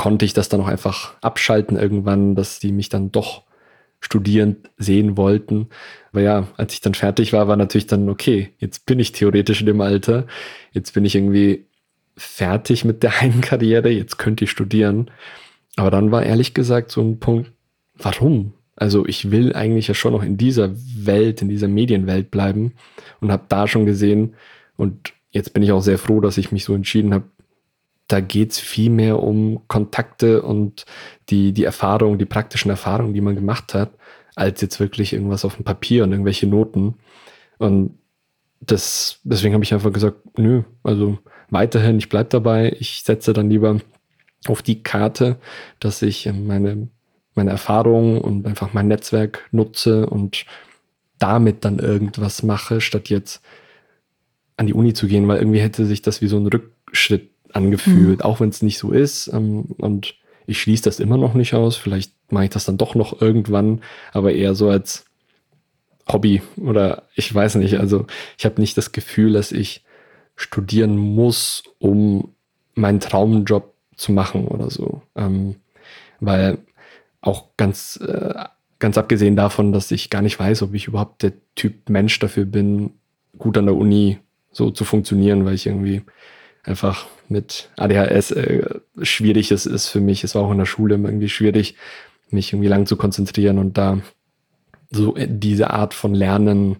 [0.00, 3.42] konnte ich das dann auch einfach abschalten irgendwann, dass die mich dann doch
[4.00, 5.68] studierend sehen wollten.
[6.10, 9.60] Aber ja, als ich dann fertig war, war natürlich dann, okay, jetzt bin ich theoretisch
[9.60, 10.26] in dem Alter,
[10.72, 11.66] jetzt bin ich irgendwie
[12.16, 15.10] fertig mit der einen Karriere, jetzt könnte ich studieren.
[15.76, 17.52] Aber dann war ehrlich gesagt so ein Punkt,
[17.98, 18.54] warum?
[18.76, 22.72] Also ich will eigentlich ja schon noch in dieser Welt, in dieser Medienwelt bleiben
[23.20, 24.32] und habe da schon gesehen
[24.78, 27.24] und jetzt bin ich auch sehr froh, dass ich mich so entschieden habe,
[28.12, 30.84] da geht es viel mehr um Kontakte und
[31.28, 33.92] die, die Erfahrungen, die praktischen Erfahrungen, die man gemacht hat,
[34.34, 36.94] als jetzt wirklich irgendwas auf dem Papier und irgendwelche Noten.
[37.58, 37.98] Und
[38.60, 41.18] das, deswegen habe ich einfach gesagt, nö, also
[41.50, 43.78] weiterhin, ich bleibe dabei, ich setze dann lieber
[44.48, 45.38] auf die Karte,
[45.78, 46.88] dass ich meine,
[47.34, 50.46] meine Erfahrungen und einfach mein Netzwerk nutze und
[51.18, 53.40] damit dann irgendwas mache, statt jetzt
[54.56, 58.18] an die Uni zu gehen, weil irgendwie hätte sich das wie so ein Rückschritt angefühlt,
[58.20, 58.24] mhm.
[58.24, 59.28] auch wenn es nicht so ist.
[59.32, 60.14] Ähm, und
[60.46, 61.76] ich schließe das immer noch nicht aus.
[61.76, 63.82] Vielleicht mache ich das dann doch noch irgendwann,
[64.12, 65.04] aber eher so als
[66.08, 67.78] Hobby oder ich weiß nicht.
[67.78, 68.06] Also
[68.38, 69.84] ich habe nicht das Gefühl, dass ich
[70.36, 72.34] studieren muss, um
[72.74, 75.02] meinen Traumjob zu machen oder so.
[75.14, 75.56] Ähm,
[76.20, 76.58] weil
[77.20, 78.44] auch ganz, äh,
[78.78, 82.46] ganz abgesehen davon, dass ich gar nicht weiß, ob ich überhaupt der Typ Mensch dafür
[82.46, 82.94] bin,
[83.38, 84.18] gut an der Uni
[84.50, 86.02] so zu funktionieren, weil ich irgendwie
[86.70, 90.24] einfach mit ADHS äh, schwierig ist, ist für mich.
[90.24, 91.76] Es war auch in der Schule irgendwie schwierig,
[92.30, 93.98] mich irgendwie lang zu konzentrieren und da
[94.90, 96.76] so diese Art von Lernen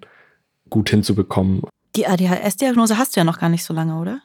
[0.69, 1.63] gut hinzubekommen.
[1.97, 4.23] Die ADHS-Diagnose hast du ja noch gar nicht so lange, oder?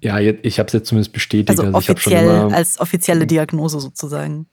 [0.00, 1.50] Ja, ich habe es jetzt zumindest bestätigt.
[1.50, 4.46] Also, also offiziell, immer, als offizielle Diagnose sozusagen.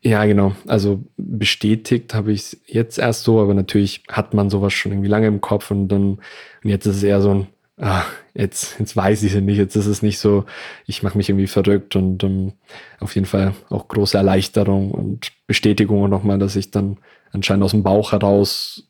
[0.00, 0.54] Ja, genau.
[0.66, 5.08] Also bestätigt habe ich es jetzt erst so, aber natürlich hat man sowas schon irgendwie
[5.08, 6.18] lange im Kopf und dann
[6.62, 7.46] und jetzt ist es eher so ein,
[7.78, 10.44] ah, jetzt, jetzt weiß ich es nicht, jetzt ist es nicht so,
[10.86, 12.52] ich mache mich irgendwie verrückt und um,
[13.00, 16.98] auf jeden Fall auch große Erleichterung und Bestätigung nochmal, dass ich dann
[17.32, 18.88] anscheinend aus dem Bauch heraus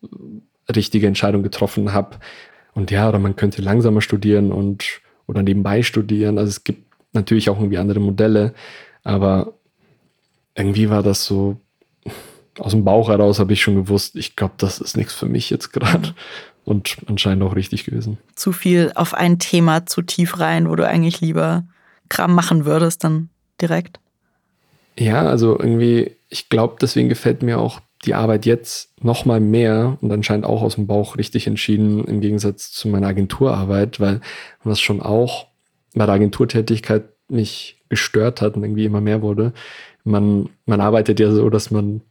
[0.75, 2.19] richtige Entscheidung getroffen habe.
[2.75, 6.39] Und ja, oder man könnte langsamer studieren und oder nebenbei studieren.
[6.39, 8.55] Also es gibt natürlich auch irgendwie andere Modelle,
[9.03, 9.55] aber
[10.55, 11.61] irgendwie war das so
[12.59, 15.51] aus dem Bauch heraus habe ich schon gewusst, ich glaube, das ist nichts für mich
[15.51, 16.15] jetzt gerade.
[16.65, 18.19] Und anscheinend auch richtig gewesen.
[18.35, 21.65] Zu viel auf ein Thema zu tief rein, wo du eigentlich lieber
[22.09, 23.29] Kram machen würdest, dann
[23.61, 24.01] direkt.
[24.99, 29.99] Ja, also irgendwie, ich glaube, deswegen gefällt mir auch die Arbeit jetzt noch mal mehr
[30.01, 34.21] und anscheinend auch aus dem Bauch richtig entschieden im Gegensatz zu meiner Agenturarbeit, weil
[34.63, 35.47] was schon auch
[35.95, 39.53] bei der Agenturtätigkeit mich gestört hat und irgendwie immer mehr wurde.
[40.05, 42.03] Man, man arbeitet ja so, dass man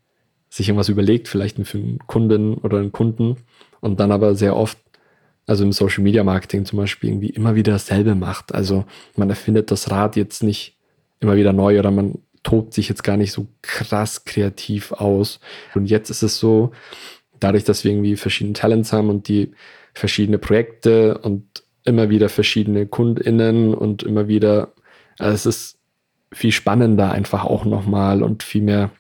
[0.50, 3.38] sich irgendwas überlegt, vielleicht für einen Kunden oder einen Kunden
[3.84, 4.78] und dann aber sehr oft,
[5.46, 8.56] also im Social Media Marketing zum Beispiel, irgendwie immer wieder dasselbe macht.
[8.56, 8.86] Also
[9.18, 10.78] man erfindet das Rad jetzt nicht
[11.20, 15.42] immer wieder neu oder man tobt sich jetzt gar nicht so krass kreativ aus.
[15.76, 16.72] Und jetzt ist es so,
[17.42, 19.52] dadurch, dass wir irgendwie verschiedene Talents haben und die
[19.94, 21.46] verschiedene Projekte und
[21.84, 24.72] immer wieder verschiedene KundInnen und immer wieder,
[25.20, 25.80] also es ist
[26.32, 28.92] viel spannender einfach auch nochmal und viel mehr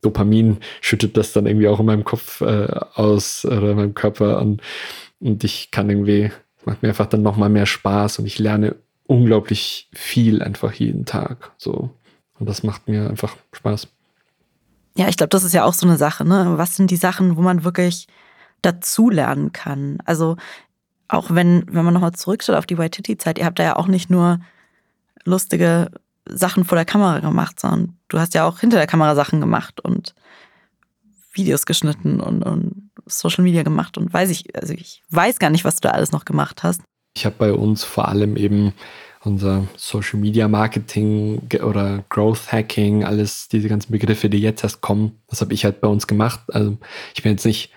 [0.00, 4.40] Dopamin schüttet das dann irgendwie auch in meinem Kopf äh, aus oder in meinem Körper
[4.40, 4.62] und,
[5.20, 6.30] und ich kann irgendwie,
[6.64, 11.52] macht mir einfach dann nochmal mehr Spaß und ich lerne unglaublich viel einfach jeden Tag.
[11.56, 11.90] So.
[12.38, 13.88] Und das macht mir einfach Spaß.
[14.96, 16.24] Ja, ich glaube, das ist ja auch so eine Sache.
[16.24, 16.54] Ne?
[16.56, 18.06] Was sind die Sachen, wo man wirklich
[18.62, 19.98] dazulernen kann?
[20.04, 20.36] Also
[21.08, 23.86] auch wenn, wenn man nochmal zurückschaut auf die White Titty-Zeit, ihr habt da ja auch
[23.86, 24.40] nicht nur
[25.24, 25.90] lustige
[26.28, 29.80] Sachen vor der Kamera gemacht, sondern du hast ja auch hinter der Kamera Sachen gemacht
[29.80, 30.14] und
[31.32, 35.64] Videos geschnitten und, und Social Media gemacht und weiß ich, also ich weiß gar nicht,
[35.64, 36.82] was du da alles noch gemacht hast.
[37.16, 38.74] Ich habe bei uns vor allem eben
[39.24, 45.20] unser Social Media Marketing oder Growth Hacking, alles diese ganzen Begriffe, die jetzt erst kommen,
[45.26, 46.40] das habe ich halt bei uns gemacht.
[46.48, 46.76] Also
[47.14, 47.72] ich bin jetzt nicht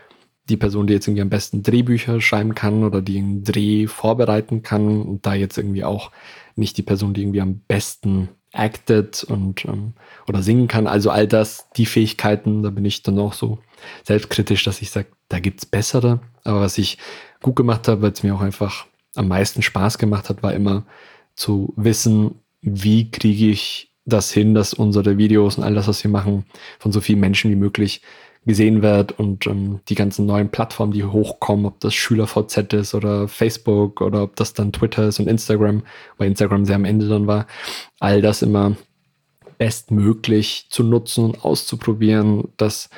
[0.50, 4.64] die Person, die jetzt irgendwie am besten Drehbücher schreiben kann oder die einen Dreh vorbereiten
[4.64, 6.12] kann und da jetzt irgendwie auch
[6.56, 9.94] nicht die Person, die irgendwie am besten acted und ähm,
[10.28, 10.88] oder singen kann.
[10.88, 13.60] Also all das, die Fähigkeiten, da bin ich dann auch so
[14.04, 16.20] selbstkritisch, dass ich sage, da gibt es bessere.
[16.44, 16.98] Aber was ich
[17.42, 18.86] gut gemacht habe, weil es mir auch einfach
[19.16, 20.86] am meisten Spaß gemacht hat, war immer
[21.36, 26.12] zu wissen, wie kriege ich das hin, dass unsere Videos und all das, was wir
[26.12, 26.46] machen,
[26.80, 28.02] von so vielen Menschen wie möglich
[28.46, 33.28] gesehen wird und ähm, die ganzen neuen Plattformen, die hochkommen, ob das SchülerVZ ist oder
[33.28, 35.84] Facebook oder ob das dann Twitter ist und Instagram,
[36.18, 37.46] weil Instagram sehr am Ende dann war,
[38.00, 38.76] all das immer
[39.60, 42.90] bestmöglich zu nutzen und auszuprobieren, das,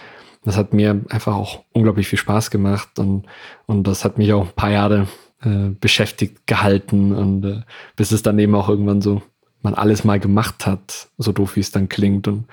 [0.45, 3.25] das hat mir einfach auch unglaublich viel Spaß gemacht und,
[3.65, 5.07] und das hat mich auch ein paar Jahre
[5.41, 7.61] äh, beschäftigt gehalten und äh,
[7.97, 9.21] bis es dann eben auch irgendwann so
[9.63, 12.45] man alles mal gemacht hat, so doof wie es dann klingt und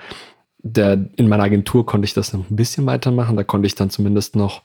[0.63, 3.35] der, in meiner Agentur konnte ich das noch ein bisschen weitermachen.
[3.35, 4.61] Da konnte ich dann zumindest noch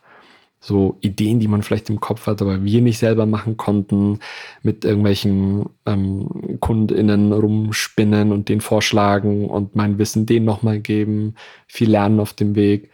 [0.61, 4.19] so Ideen, die man vielleicht im Kopf hat, aber wir nicht selber machen konnten,
[4.63, 11.35] mit irgendwelchen ähm, KundInnen rumspinnen und den vorschlagen und mein Wissen denen nochmal geben,
[11.67, 12.91] viel lernen auf dem Weg.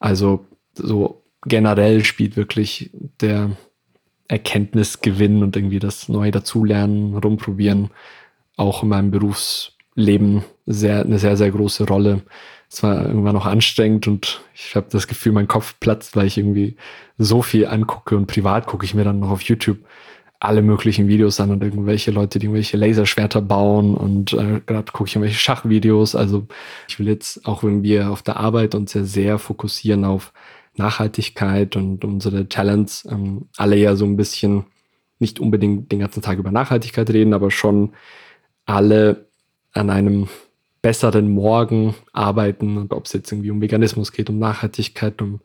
[0.00, 3.50] Also so generell spielt wirklich der
[4.28, 7.90] Erkenntnisgewinn und irgendwie das Neue dazulernen, rumprobieren,
[8.56, 12.22] auch in meinem Berufs Leben sehr, eine sehr, sehr große Rolle.
[12.70, 16.38] Es war irgendwann noch anstrengend und ich habe das Gefühl, mein Kopf platzt, weil ich
[16.38, 16.76] irgendwie
[17.18, 19.78] so viel angucke und privat gucke ich mir dann noch auf YouTube
[20.40, 25.08] alle möglichen Videos an und irgendwelche Leute, die irgendwelche Laserschwerter bauen und äh, gerade gucke
[25.08, 26.16] ich irgendwelche Schachvideos.
[26.16, 26.48] Also
[26.88, 30.32] ich will jetzt auch wenn wir auf der Arbeit uns sehr, sehr fokussieren auf
[30.74, 34.64] Nachhaltigkeit und unsere Talents, ähm, alle ja so ein bisschen
[35.20, 37.92] nicht unbedingt den ganzen Tag über Nachhaltigkeit reden, aber schon
[38.66, 39.28] alle
[39.72, 40.28] an einem
[40.82, 45.40] besseren Morgen arbeiten und ob es jetzt irgendwie um Veganismus geht, um Nachhaltigkeit, um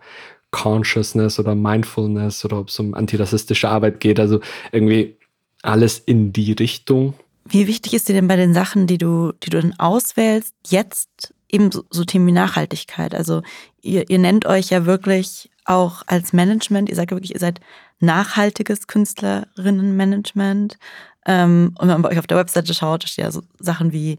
[0.52, 4.20] Consciousness oder Mindfulness oder ob es um antirassistische Arbeit geht.
[4.20, 4.40] Also
[4.72, 5.18] irgendwie
[5.62, 7.14] alles in die Richtung.
[7.46, 11.34] Wie wichtig ist dir denn bei den Sachen, die du, die du dann auswählst, jetzt
[11.50, 13.14] eben so, so Themen wie Nachhaltigkeit?
[13.14, 13.42] Also
[13.82, 17.60] ihr, ihr nennt euch ja wirklich auch als Management, ihr sagt wirklich, ihr seid
[18.00, 20.78] nachhaltiges Künstlerinnenmanagement.
[21.28, 23.92] Ähm, und wenn man bei euch auf der Webseite schaut, da steht ja so Sachen
[23.92, 24.18] wie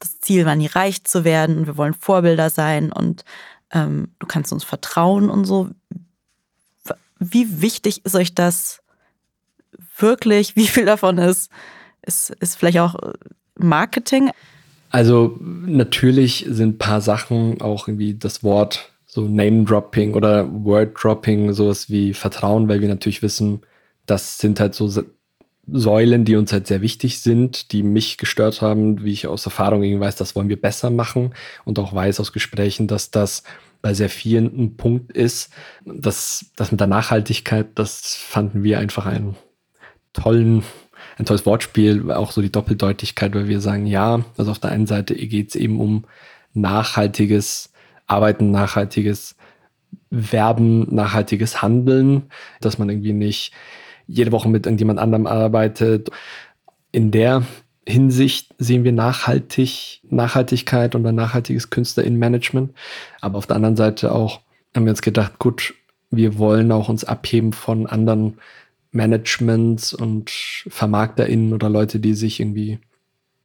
[0.00, 3.24] das Ziel war nie reich zu werden und wir wollen Vorbilder sein und
[3.70, 5.68] ähm, du kannst uns vertrauen und so.
[7.18, 8.82] Wie wichtig ist euch das
[9.98, 10.56] wirklich?
[10.56, 11.50] Wie viel davon ist,
[12.02, 13.12] ist, ist vielleicht auch äh,
[13.58, 14.30] Marketing?
[14.88, 21.90] Also natürlich sind ein paar Sachen auch irgendwie das Wort so Name-Dropping oder Word-Dropping, sowas
[21.90, 23.60] wie Vertrauen, weil wir natürlich wissen,
[24.06, 24.88] das sind halt so
[25.66, 29.82] Säulen, die uns halt sehr wichtig sind, die mich gestört haben, wie ich aus Erfahrung
[29.82, 33.44] irgendwie weiß, das wollen wir besser machen und auch weiß aus Gesprächen, dass das
[33.82, 35.50] bei sehr vielen ein Punkt ist.
[35.84, 39.36] Das, das mit der Nachhaltigkeit, das fanden wir einfach einen
[40.12, 40.64] tollen,
[41.18, 44.86] ein tolles Wortspiel, auch so die Doppeldeutigkeit, weil wir sagen, ja, also auf der einen
[44.86, 46.04] Seite geht es eben um
[46.52, 47.72] nachhaltiges
[48.06, 49.36] Arbeiten, nachhaltiges
[50.10, 52.24] Werben, nachhaltiges Handeln,
[52.60, 53.52] dass man irgendwie nicht
[54.10, 56.10] jede Woche mit irgendjemand anderem arbeitet.
[56.92, 57.44] In der
[57.86, 62.72] Hinsicht sehen wir nachhaltig, Nachhaltigkeit und ein nachhaltiges Künstlerinnenmanagement.
[63.20, 64.40] Aber auf der anderen Seite auch
[64.74, 65.74] haben wir uns gedacht, gut,
[66.10, 68.38] wir wollen auch uns abheben von anderen
[68.92, 72.78] Managements und VermarkterInnen oder Leute, die sich irgendwie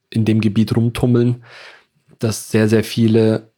[0.10, 1.44] in dem Gebiet rumtummeln,
[2.20, 3.52] dass sehr, sehr viele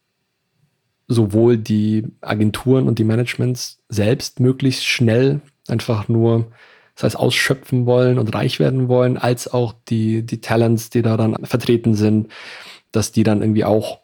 [1.06, 6.52] sowohl die Agenturen und die Managements selbst möglichst schnell einfach nur
[6.98, 11.16] das heißt ausschöpfen wollen und reich werden wollen, als auch die, die Talents, die da
[11.16, 12.26] dann vertreten sind,
[12.90, 14.00] dass die dann irgendwie auch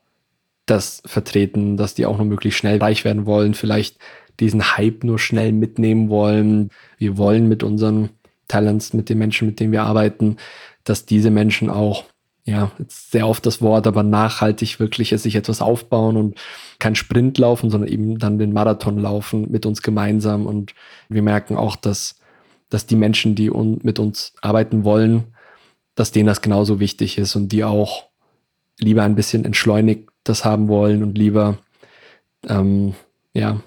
[0.67, 3.99] das vertreten, dass die auch nur möglichst schnell reich werden wollen, vielleicht
[4.39, 6.71] diesen Hype nur schnell mitnehmen wollen.
[6.97, 8.11] Wir wollen mit unseren
[8.47, 10.37] Talents, mit den Menschen, mit denen wir arbeiten,
[10.85, 12.05] dass diese Menschen auch,
[12.45, 16.39] ja, jetzt sehr oft das Wort, aber nachhaltig wirklich sich etwas aufbauen und
[16.79, 20.47] kein Sprint laufen, sondern eben dann den Marathon laufen mit uns gemeinsam.
[20.47, 20.75] Und
[21.09, 22.21] wir merken auch, dass
[22.71, 25.35] dass die Menschen, die un mit uns arbeiten wollen,
[25.95, 28.05] dass denen das genauso wichtig ist und die auch
[28.79, 31.59] lieber ein bisschen entschleunigt das haben wollen und lieber,
[32.49, 32.95] ähm,
[33.35, 33.61] ja,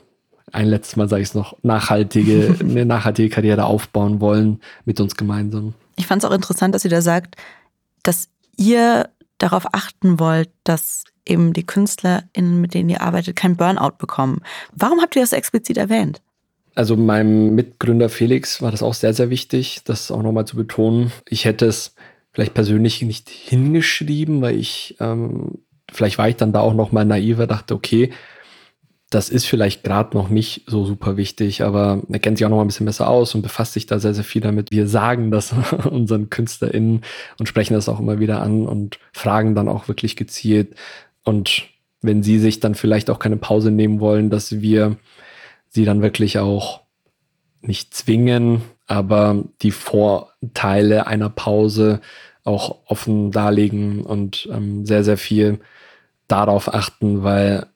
[0.51, 5.15] ein letztes Mal sage ich es noch, nachhaltige, eine nachhaltige Karriere aufbauen wollen mit uns
[5.15, 5.73] gemeinsam.
[5.95, 7.35] Ich fand es auch interessant, dass ihr da sagt,
[8.03, 13.97] dass ihr darauf achten wollt, dass eben die KünstlerInnen, mit denen ihr arbeitet, kein Burnout
[13.97, 14.41] bekommen.
[14.73, 16.21] Warum habt ihr das explizit erwähnt?
[16.77, 21.11] Also meinem Mitgründer Felix war das auch sehr, sehr wichtig, das auch nochmal zu betonen.
[21.27, 21.95] Ich hätte es
[22.31, 25.57] vielleicht persönlich nicht hingeschrieben, weil ich, ähm,
[25.91, 28.11] vielleicht war ich dann da auch nochmal naiver, dachte, okay,
[29.09, 32.57] das ist vielleicht gerade noch nicht so super wichtig, aber er kennt sich auch noch
[32.57, 34.69] mal ein bisschen besser aus und befasst sich da sehr, sehr viel damit.
[34.69, 35.55] Wir sagen das
[35.89, 37.01] unseren KünstlerInnen
[37.39, 40.75] und sprechen das auch immer wieder an und fragen dann auch wirklich gezielt.
[41.23, 41.63] Und
[42.03, 44.97] wenn sie sich dann vielleicht auch keine Pause nehmen wollen, dass wir
[45.69, 46.81] sie dann wirklich auch
[47.61, 52.01] nicht zwingen, aber die Vorteile einer Pause
[52.43, 55.59] auch offen darlegen und ähm, sehr, sehr viel
[56.27, 57.67] darauf achten, weil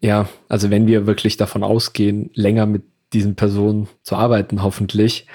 [0.00, 2.82] ja, also wenn wir wirklich davon ausgehen, länger mit
[3.12, 5.26] diesen Personen zu arbeiten, hoffentlich,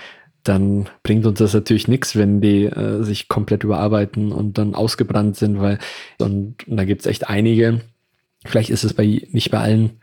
[0.44, 5.38] dann bringt uns das natürlich nichts, wenn die äh, sich komplett überarbeiten und dann ausgebrannt
[5.38, 5.78] sind, weil
[6.20, 7.82] und, und da gibt es echt einige.
[8.46, 10.02] Vielleicht ist es bei nicht bei allen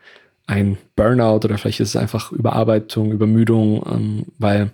[0.49, 4.71] ein Burnout oder vielleicht ist es einfach Überarbeitung, Übermüdung, ähm, weil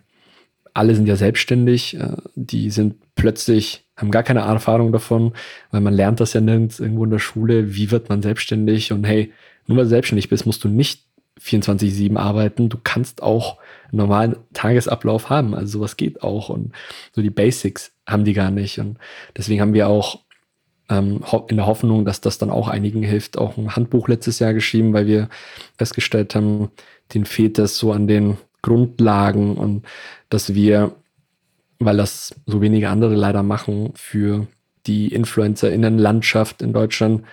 [0.72, 5.32] alle sind ja selbstständig, äh, die sind plötzlich, haben gar keine Erfahrung davon,
[5.72, 8.92] weil man lernt das ja nirgends irgendwo in der Schule, wie wird man selbstständig?
[8.92, 9.32] Und hey,
[9.66, 11.06] nur weil du selbstständig bist, musst du nicht
[11.40, 13.58] 24-7 arbeiten, du kannst auch
[13.90, 16.50] einen normalen Tagesablauf haben, also sowas geht auch.
[16.50, 16.72] Und
[17.12, 18.78] so die Basics haben die gar nicht.
[18.78, 18.98] Und
[19.36, 20.20] deswegen haben wir auch
[20.88, 23.38] ähm, in der Hoffnung, dass das dann auch einigen hilft.
[23.38, 25.28] Auch ein Handbuch letztes Jahr geschrieben, weil wir
[25.78, 26.70] festgestellt haben,
[27.12, 29.84] den fehlt es so an den Grundlagen und
[30.30, 30.94] dass wir,
[31.78, 34.46] weil das so wenige andere leider machen, für
[34.86, 37.24] die InfluencerInnen-Landschaft in Deutschland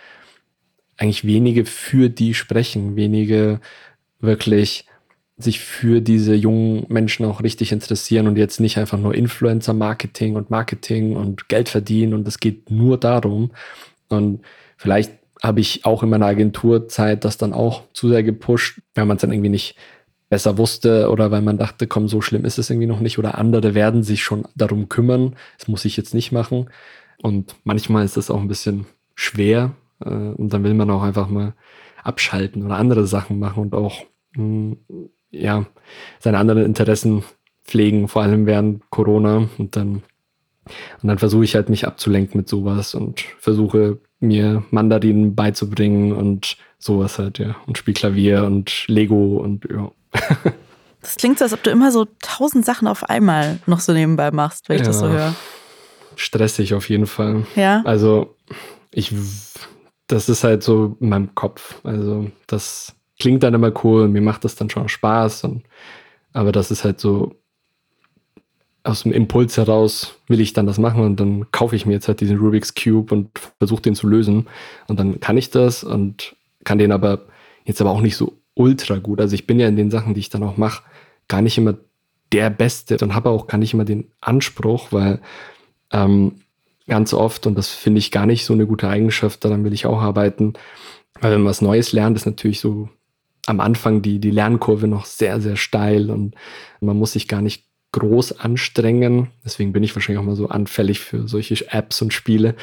[0.97, 3.59] eigentlich wenige für die sprechen, wenige
[4.19, 4.85] wirklich
[5.43, 10.49] sich für diese jungen Menschen auch richtig interessieren und jetzt nicht einfach nur Influencer-Marketing und
[10.49, 13.51] Marketing und Geld verdienen und es geht nur darum.
[14.09, 14.41] Und
[14.77, 19.17] vielleicht habe ich auch in meiner Agenturzeit das dann auch zu sehr gepusht, weil man
[19.17, 19.75] es dann irgendwie nicht
[20.29, 23.37] besser wusste oder weil man dachte, komm, so schlimm ist es irgendwie noch nicht oder
[23.37, 25.35] andere werden sich schon darum kümmern.
[25.57, 26.69] Das muss ich jetzt nicht machen.
[27.21, 31.27] Und manchmal ist das auch ein bisschen schwer äh, und dann will man auch einfach
[31.27, 31.53] mal
[32.03, 35.65] abschalten oder andere Sachen machen und auch mh, hm, ja,
[36.19, 37.23] seine anderen Interessen
[37.63, 39.49] pflegen, vor allem während Corona.
[39.57, 40.03] Und dann,
[41.01, 46.57] und dann versuche ich halt mich abzulenken mit sowas und versuche mir Mandarinen beizubringen und
[46.77, 47.55] sowas halt, ja.
[47.65, 49.91] Und spiel Klavier und Lego und ja.
[51.01, 54.29] Das klingt so, als ob du immer so tausend Sachen auf einmal noch so nebenbei
[54.29, 55.33] machst, wenn ich ja, das so höre.
[56.15, 57.47] Stressig auf jeden Fall.
[57.55, 57.81] Ja.
[57.85, 58.35] Also
[58.91, 59.11] ich
[60.11, 61.79] das ist halt so in meinem Kopf.
[61.83, 65.43] Also das klingt dann immer cool und mir macht das dann schon Spaß.
[65.43, 65.63] Und,
[66.33, 67.35] aber das ist halt so
[68.83, 72.07] aus dem Impuls heraus will ich dann das machen und dann kaufe ich mir jetzt
[72.07, 73.29] halt diesen Rubik's Cube und
[73.59, 74.47] versuche den zu lösen.
[74.87, 77.27] Und dann kann ich das und kann den aber
[77.63, 79.21] jetzt aber auch nicht so ultra gut.
[79.21, 80.81] Also ich bin ja in den Sachen, die ich dann auch mache,
[81.27, 81.75] gar nicht immer
[82.31, 85.21] der Beste und habe auch gar nicht immer den Anspruch, weil
[85.91, 86.41] ähm,
[86.87, 89.85] ganz oft, und das finde ich gar nicht so eine gute Eigenschaft, daran will ich
[89.85, 90.53] auch arbeiten,
[91.19, 92.89] weil wenn man was Neues lernt, ist natürlich so
[93.47, 96.35] am Anfang die, die Lernkurve noch sehr, sehr steil und
[96.79, 99.31] man muss sich gar nicht groß anstrengen.
[99.43, 102.55] Deswegen bin ich wahrscheinlich auch mal so anfällig für solche Apps und Spiele.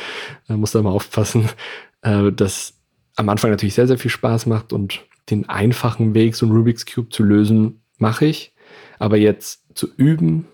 [0.46, 1.48] Da muss da mal aufpassen,
[2.02, 2.74] äh, dass
[3.16, 6.86] am Anfang natürlich sehr, sehr viel Spaß macht und den einfachen Weg, so ein Rubik's
[6.86, 8.54] Cube zu lösen, mache ich.
[8.98, 10.46] Aber jetzt zu üben,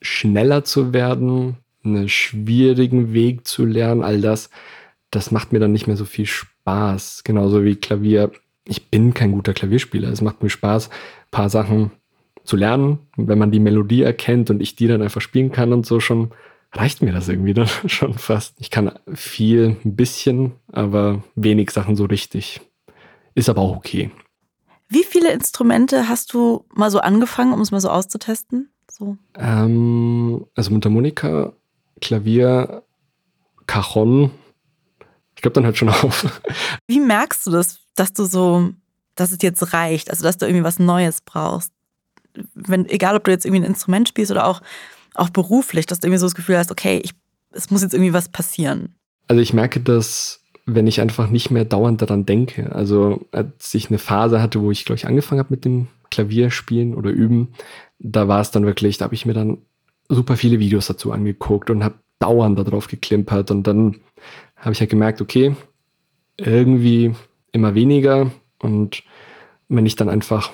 [0.00, 4.50] schneller zu werden, einen schwierigen Weg zu lernen, all das,
[5.10, 7.22] das macht mir dann nicht mehr so viel Spaß.
[7.24, 8.32] Genauso wie Klavier.
[8.64, 10.08] Ich bin kein guter Klavierspieler.
[10.08, 11.90] Es macht mir Spaß, ein paar Sachen
[12.44, 12.98] zu lernen.
[13.16, 16.32] wenn man die Melodie erkennt und ich die dann einfach spielen kann und so schon,
[16.72, 18.56] reicht mir das irgendwie dann schon fast.
[18.58, 22.60] Ich kann viel, ein bisschen, aber wenig Sachen so richtig.
[23.34, 24.10] Ist aber auch okay.
[24.88, 28.70] Wie viele Instrumente hast du mal so angefangen, um es mal so auszutesten?
[28.90, 29.16] So.
[29.38, 31.54] Ähm, also Mundharmonika,
[32.02, 32.82] Klavier,
[33.66, 34.30] Cajon.
[35.34, 36.40] Ich glaube, dann hört schon auf.
[36.86, 38.70] Wie merkst du das, dass du so,
[39.14, 41.72] dass es jetzt reicht, also dass du irgendwie was Neues brauchst?
[42.54, 44.62] Wenn, egal, ob du jetzt irgendwie ein Instrument spielst oder auch,
[45.14, 47.12] auch beruflich, dass du irgendwie so das Gefühl hast, okay, ich,
[47.52, 48.94] es muss jetzt irgendwie was passieren.
[49.28, 52.72] Also ich merke das wenn ich einfach nicht mehr dauernd daran denke.
[52.72, 56.94] Also als ich eine Phase hatte, wo ich, glaube ich, angefangen habe mit dem Klavierspielen
[56.94, 57.48] oder Üben,
[57.98, 59.58] da war es dann wirklich, da habe ich mir dann
[60.08, 63.96] super viele Videos dazu angeguckt und habe dauernd darauf geklimpert und dann
[64.56, 65.56] habe ich ja halt gemerkt, okay,
[66.36, 67.14] irgendwie
[67.52, 69.04] immer weniger und
[69.68, 70.52] wenn ich dann einfach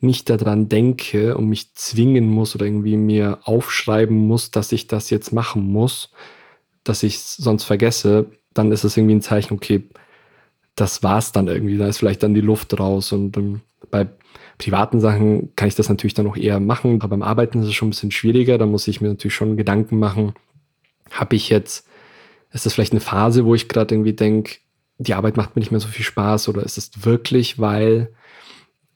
[0.00, 5.10] nicht daran denke und mich zwingen muss oder irgendwie mir aufschreiben muss, dass ich das
[5.10, 6.10] jetzt machen muss,
[6.84, 9.84] dass ich es sonst vergesse, dann ist es irgendwie ein Zeichen, okay,
[10.74, 11.76] das war's dann irgendwie.
[11.76, 13.12] Da ist vielleicht dann die Luft raus.
[13.12, 13.60] Und ähm,
[13.90, 14.08] bei
[14.58, 16.94] privaten Sachen kann ich das natürlich dann auch eher machen.
[17.02, 18.56] Aber beim Arbeiten ist es schon ein bisschen schwieriger.
[18.56, 20.32] Da muss ich mir natürlich schon Gedanken machen.
[21.10, 21.86] Habe ich jetzt,
[22.52, 24.56] ist das vielleicht eine Phase, wo ich gerade irgendwie denke,
[25.00, 26.48] die Arbeit macht mir nicht mehr so viel Spaß?
[26.48, 28.12] Oder ist es wirklich, weil,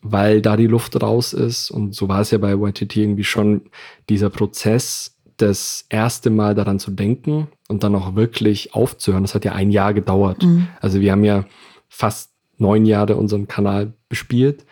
[0.02, 1.70] weil da die Luft raus ist?
[1.70, 3.62] Und so war es ja bei YTT irgendwie schon
[4.08, 9.44] dieser Prozess, das erste Mal daran zu denken und dann auch wirklich aufzuhören, das hat
[9.44, 10.42] ja ein Jahr gedauert.
[10.42, 10.68] Mhm.
[10.80, 11.44] Also wir haben ja
[11.88, 14.64] fast neun Jahre unseren Kanal bespielt,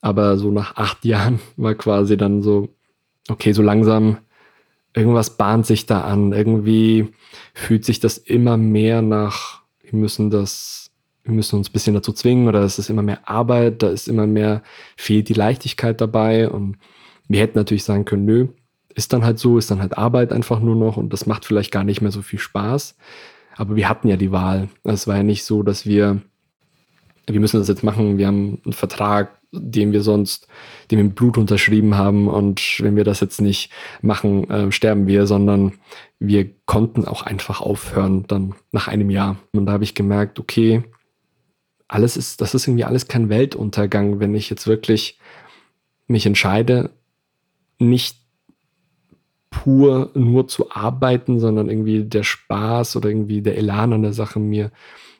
[0.00, 2.68] aber so nach acht Jahren war quasi dann so,
[3.28, 4.18] okay, so langsam
[4.94, 6.32] irgendwas bahnt sich da an.
[6.32, 7.12] Irgendwie
[7.52, 10.90] fühlt sich das immer mehr nach, wir müssen das,
[11.24, 14.08] wir müssen uns ein bisschen dazu zwingen oder es ist immer mehr Arbeit, da ist
[14.08, 14.62] immer mehr,
[14.96, 16.76] fehlt die Leichtigkeit dabei und
[17.28, 18.48] wir hätten natürlich sagen können, nö,
[18.94, 21.70] ist dann halt so, ist dann halt Arbeit einfach nur noch und das macht vielleicht
[21.70, 22.96] gar nicht mehr so viel Spaß.
[23.56, 24.68] Aber wir hatten ja die Wahl.
[24.84, 26.20] Es war ja nicht so, dass wir,
[27.26, 30.46] wir müssen das jetzt machen, wir haben einen Vertrag, den wir sonst,
[30.90, 33.70] den wir mit Blut unterschrieben haben und wenn wir das jetzt nicht
[34.02, 35.72] machen, äh, sterben wir, sondern
[36.18, 39.36] wir konnten auch einfach aufhören dann nach einem Jahr.
[39.52, 40.82] Und da habe ich gemerkt, okay,
[41.88, 45.18] alles ist, das ist irgendwie alles kein Weltuntergang, wenn ich jetzt wirklich
[46.06, 46.90] mich entscheide,
[47.78, 48.18] nicht
[49.50, 54.38] pur nur zu arbeiten, sondern irgendwie der Spaß oder irgendwie der Elan an der Sache
[54.38, 54.70] mir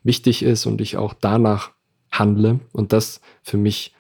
[0.03, 1.73] wichtig ist und ich auch danach
[2.11, 3.95] handle und das für mich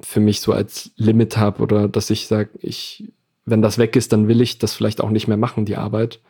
[0.00, 3.12] für mich so als Limit habe oder dass ich sage, ich
[3.46, 6.20] wenn das weg ist, dann will ich das vielleicht auch nicht mehr machen, die Arbeit,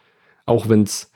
[0.47, 1.13] auch wenn es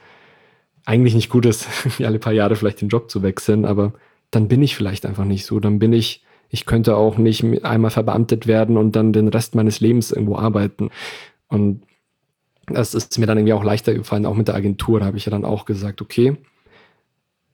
[0.85, 1.67] eigentlich nicht gut ist,
[2.05, 3.93] alle paar Jahre vielleicht den Job zu wechseln, aber
[4.31, 7.91] dann bin ich vielleicht einfach nicht so, dann bin ich ich könnte auch nicht einmal
[7.91, 10.91] verbeamtet werden und dann den Rest meines Lebens irgendwo arbeiten.
[11.49, 11.83] Und
[12.67, 15.01] das ist mir dann irgendwie auch leichter gefallen, auch mit der Agentur.
[15.01, 16.37] Da habe ich ja dann auch gesagt, okay,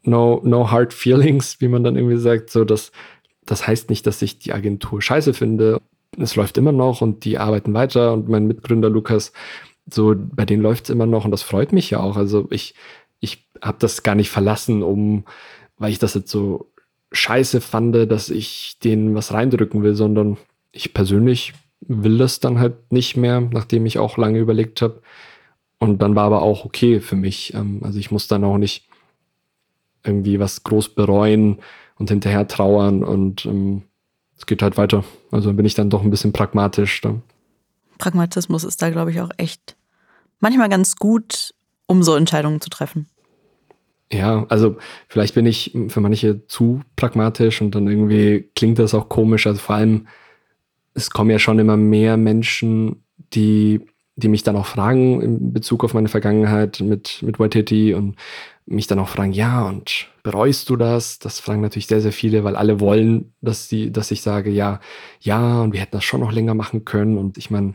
[0.03, 2.51] no, no hard feelings, wie man dann irgendwie sagt.
[2.51, 2.93] So, das,
[3.47, 5.81] das heißt nicht, dass ich die Agentur scheiße finde.
[6.19, 9.33] Es läuft immer noch und die arbeiten weiter und mein Mitgründer Lukas,
[9.91, 12.17] so bei denen läuft es immer noch und das freut mich ja auch.
[12.17, 12.75] Also ich,
[13.21, 15.25] ich habe das gar nicht verlassen, um,
[15.77, 16.71] weil ich das jetzt so
[17.13, 20.37] scheiße fand, dass ich denen was reindrücken will, sondern
[20.73, 25.03] ich persönlich will das dann halt nicht mehr, nachdem ich auch lange überlegt habe.
[25.79, 27.53] Und dann war aber auch okay für mich.
[27.55, 28.89] Ähm, also ich muss dann auch nicht
[30.03, 31.59] irgendwie was groß bereuen
[31.99, 33.83] und hinterher trauern und ähm,
[34.37, 35.05] es geht halt weiter.
[35.31, 37.01] Also bin ich dann doch ein bisschen pragmatisch.
[37.01, 37.21] Da.
[37.99, 39.77] Pragmatismus ist da, glaube ich, auch echt
[40.41, 41.55] manchmal ganz gut,
[41.87, 43.09] um so Entscheidungen zu treffen.
[44.13, 44.77] Ja, also
[45.09, 49.47] vielleicht bin ich für manche zu pragmatisch und dann irgendwie klingt das auch komisch.
[49.47, 50.07] Also vor allem,
[50.93, 53.87] es kommen ja schon immer mehr Menschen, die,
[54.17, 58.17] die mich dann auch fragen in Bezug auf meine Vergangenheit mit, mit Waititi und
[58.67, 61.19] mich dann auch fragen, ja, und bereust du das?
[61.19, 64.81] Das fragen natürlich sehr, sehr viele, weil alle wollen, dass, sie, dass ich sage, ja,
[65.21, 67.19] ja, und wir hätten das schon noch länger machen können.
[67.19, 67.75] Und ich meine,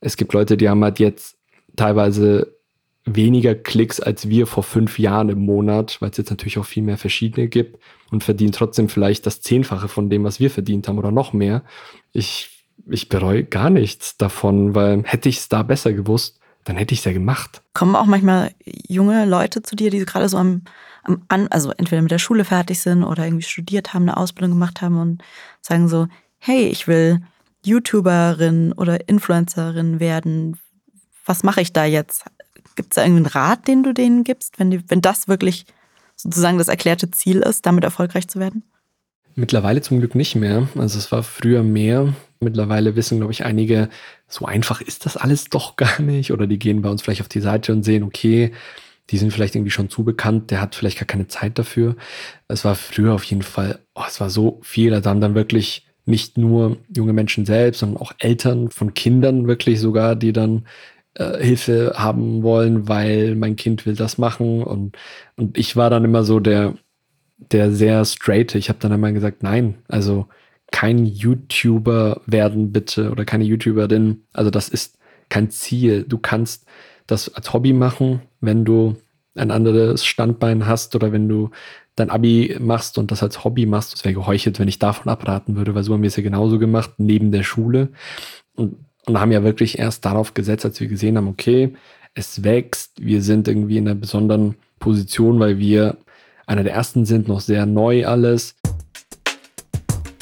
[0.00, 1.36] es gibt Leute, die haben halt jetzt
[1.76, 2.56] teilweise
[3.04, 6.82] weniger Klicks als wir vor fünf Jahren im Monat, weil es jetzt natürlich auch viel
[6.82, 7.78] mehr verschiedene gibt
[8.10, 11.64] und verdienen trotzdem vielleicht das Zehnfache von dem, was wir verdient haben oder noch mehr.
[12.12, 16.94] Ich, ich bereue gar nichts davon, weil hätte ich es da besser gewusst, dann hätte
[16.94, 17.62] ich es ja gemacht.
[17.74, 20.62] Kommen auch manchmal junge Leute zu dir, die gerade so am,
[21.04, 24.52] am an, also entweder mit der Schule fertig sind oder irgendwie studiert haben, eine Ausbildung
[24.52, 25.22] gemacht haben und
[25.60, 26.06] sagen so,
[26.38, 27.20] hey, ich will
[27.64, 30.58] YouTuberin oder Influencerin werden.
[31.24, 32.24] Was mache ich da jetzt?
[32.76, 35.66] Gibt es da irgendeinen Rat, den du denen gibst, wenn, die, wenn das wirklich
[36.16, 38.64] sozusagen das erklärte Ziel ist, damit erfolgreich zu werden?
[39.34, 40.68] Mittlerweile zum Glück nicht mehr.
[40.76, 42.14] Also es war früher mehr.
[42.40, 43.88] Mittlerweile wissen, glaube ich, einige,
[44.28, 46.32] so einfach ist das alles doch gar nicht.
[46.32, 48.52] Oder die gehen bei uns vielleicht auf die Seite und sehen, okay,
[49.10, 51.96] die sind vielleicht irgendwie schon zu bekannt, der hat vielleicht gar keine Zeit dafür.
[52.48, 54.90] Es war früher auf jeden Fall, oh, es war so viel.
[54.90, 59.80] Da haben dann wirklich nicht nur junge Menschen selbst, sondern auch Eltern von Kindern wirklich
[59.80, 60.66] sogar, die dann
[61.14, 64.62] äh, Hilfe haben wollen, weil mein Kind will das machen.
[64.62, 64.96] Und,
[65.36, 66.74] und ich war dann immer so der,
[67.52, 68.54] der sehr straight.
[68.54, 70.26] Ich habe dann immer gesagt, nein, also
[70.70, 74.22] kein YouTuber werden bitte oder keine YouTuberin.
[74.32, 76.04] Also das ist kein Ziel.
[76.04, 76.66] Du kannst
[77.06, 78.96] das als Hobby machen, wenn du
[79.34, 81.50] ein anderes Standbein hast oder wenn du
[81.96, 83.92] dein Abi machst und das als Hobby machst.
[83.92, 86.58] Das wäre geheuchelt, wenn ich davon abraten würde, weil so haben wir es ja genauso
[86.58, 87.88] gemacht, neben der Schule.
[88.54, 88.76] Und,
[89.06, 91.74] und haben ja wirklich erst darauf gesetzt, als wir gesehen haben, okay,
[92.14, 95.96] es wächst, wir sind irgendwie in einer besonderen Position, weil wir
[96.50, 98.56] einer der ersten sind, noch sehr neu alles.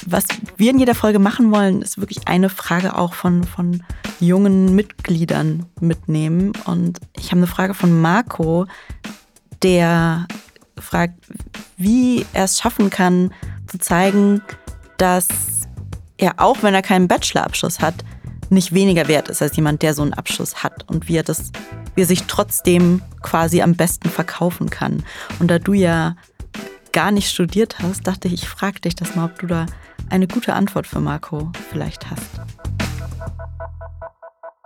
[0.07, 0.27] Was
[0.57, 3.83] wir in jeder Folge machen wollen, ist wirklich eine Frage auch von, von
[4.21, 6.53] jungen Mitgliedern mitnehmen.
[6.67, 8.67] Und ich habe eine Frage von Marco,
[9.63, 10.27] der
[10.79, 11.15] fragt,
[11.79, 13.33] wie er es schaffen kann,
[13.67, 14.43] zu zeigen,
[14.99, 15.29] dass
[16.19, 17.95] er, auch wenn er keinen Bachelorabschluss hat,
[18.51, 21.53] nicht weniger wert ist als jemand, der so einen Abschluss hat und wie er das,
[21.95, 25.03] wie er sich trotzdem quasi am besten verkaufen kann.
[25.39, 26.17] Und da du ja
[26.93, 29.67] gar nicht studiert hast, dachte ich, ich frage dich das mal, ob du da
[30.09, 32.41] eine gute Antwort für Marco vielleicht hast.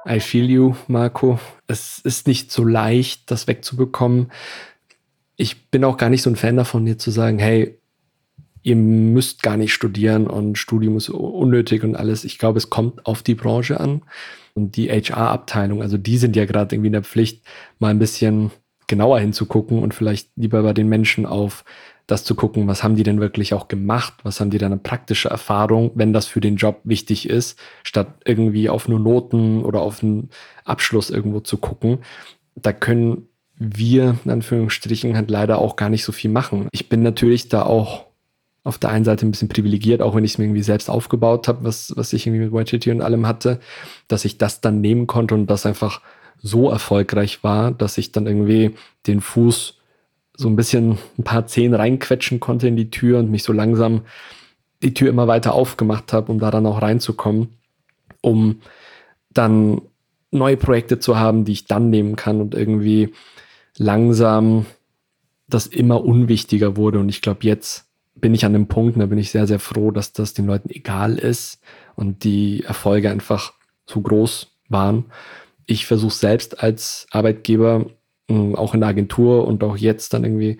[0.08, 1.38] I feel you, Marco.
[1.66, 4.30] Es ist nicht so leicht, das wegzubekommen
[5.36, 7.78] ich bin auch gar nicht so ein Fan davon, dir zu sagen, hey,
[8.62, 12.24] ihr müsst gar nicht studieren und Studium ist unnötig und alles.
[12.24, 14.02] Ich glaube, es kommt auf die Branche an
[14.54, 17.42] und die HR-Abteilung, also die sind ja gerade irgendwie in der Pflicht,
[17.78, 18.50] mal ein bisschen
[18.86, 21.64] genauer hinzugucken und vielleicht lieber bei den Menschen auf
[22.06, 24.80] das zu gucken, was haben die denn wirklich auch gemacht, was haben die dann eine
[24.80, 29.80] praktische Erfahrung, wenn das für den Job wichtig ist, statt irgendwie auf nur Noten oder
[29.80, 30.30] auf einen
[30.64, 31.98] Abschluss irgendwo zu gucken.
[32.54, 36.68] Da können wir, in Anführungsstrichen, halt leider auch gar nicht so viel machen.
[36.72, 38.06] Ich bin natürlich da auch
[38.64, 41.48] auf der einen Seite ein bisschen privilegiert, auch wenn ich es mir irgendwie selbst aufgebaut
[41.48, 43.58] habe, was, was ich irgendwie mit City und allem hatte,
[44.08, 46.00] dass ich das dann nehmen konnte und das einfach
[46.40, 48.74] so erfolgreich war, dass ich dann irgendwie
[49.06, 49.78] den Fuß
[50.36, 54.02] so ein bisschen ein paar Zehen reinquetschen konnte in die Tür und mich so langsam
[54.82, 57.48] die Tür immer weiter aufgemacht habe, um da dann auch reinzukommen,
[58.20, 58.60] um
[59.30, 59.82] dann
[60.30, 63.12] neue Projekte zu haben, die ich dann nehmen kann und irgendwie
[63.76, 64.66] langsam
[65.48, 66.98] das immer unwichtiger wurde.
[66.98, 69.90] Und ich glaube, jetzt bin ich an dem Punkt, da bin ich sehr, sehr froh,
[69.90, 71.60] dass das den Leuten egal ist
[71.94, 73.52] und die Erfolge einfach
[73.86, 75.06] zu groß waren.
[75.66, 77.86] Ich versuche selbst als Arbeitgeber,
[78.28, 80.58] hm, auch in der Agentur und auch jetzt dann irgendwie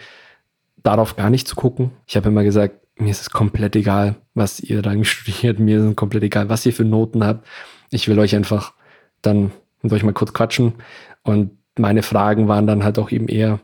[0.82, 1.92] darauf gar nicht zu gucken.
[2.06, 5.84] Ich habe immer gesagt, mir ist es komplett egal, was ihr dann studiert, mir ist
[5.84, 7.46] es komplett egal, was ihr für Noten habt.
[7.90, 8.72] Ich will euch einfach
[9.20, 10.74] dann mit euch mal kurz quatschen
[11.22, 13.60] und meine Fragen waren dann halt auch eben eher,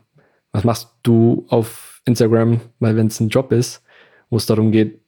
[0.51, 2.59] was machst du auf Instagram?
[2.79, 3.83] Weil wenn es ein Job ist,
[4.29, 4.99] wo es darum geht,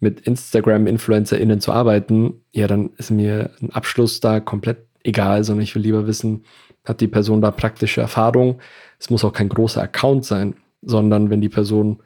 [0.00, 5.74] mit Instagram-InfluencerInnen zu arbeiten, ja, dann ist mir ein Abschluss da komplett egal, sondern ich
[5.74, 6.44] will lieber wissen,
[6.84, 8.60] hat die Person da praktische Erfahrung?
[8.98, 12.02] Es muss auch kein großer Account sein, sondern wenn die Person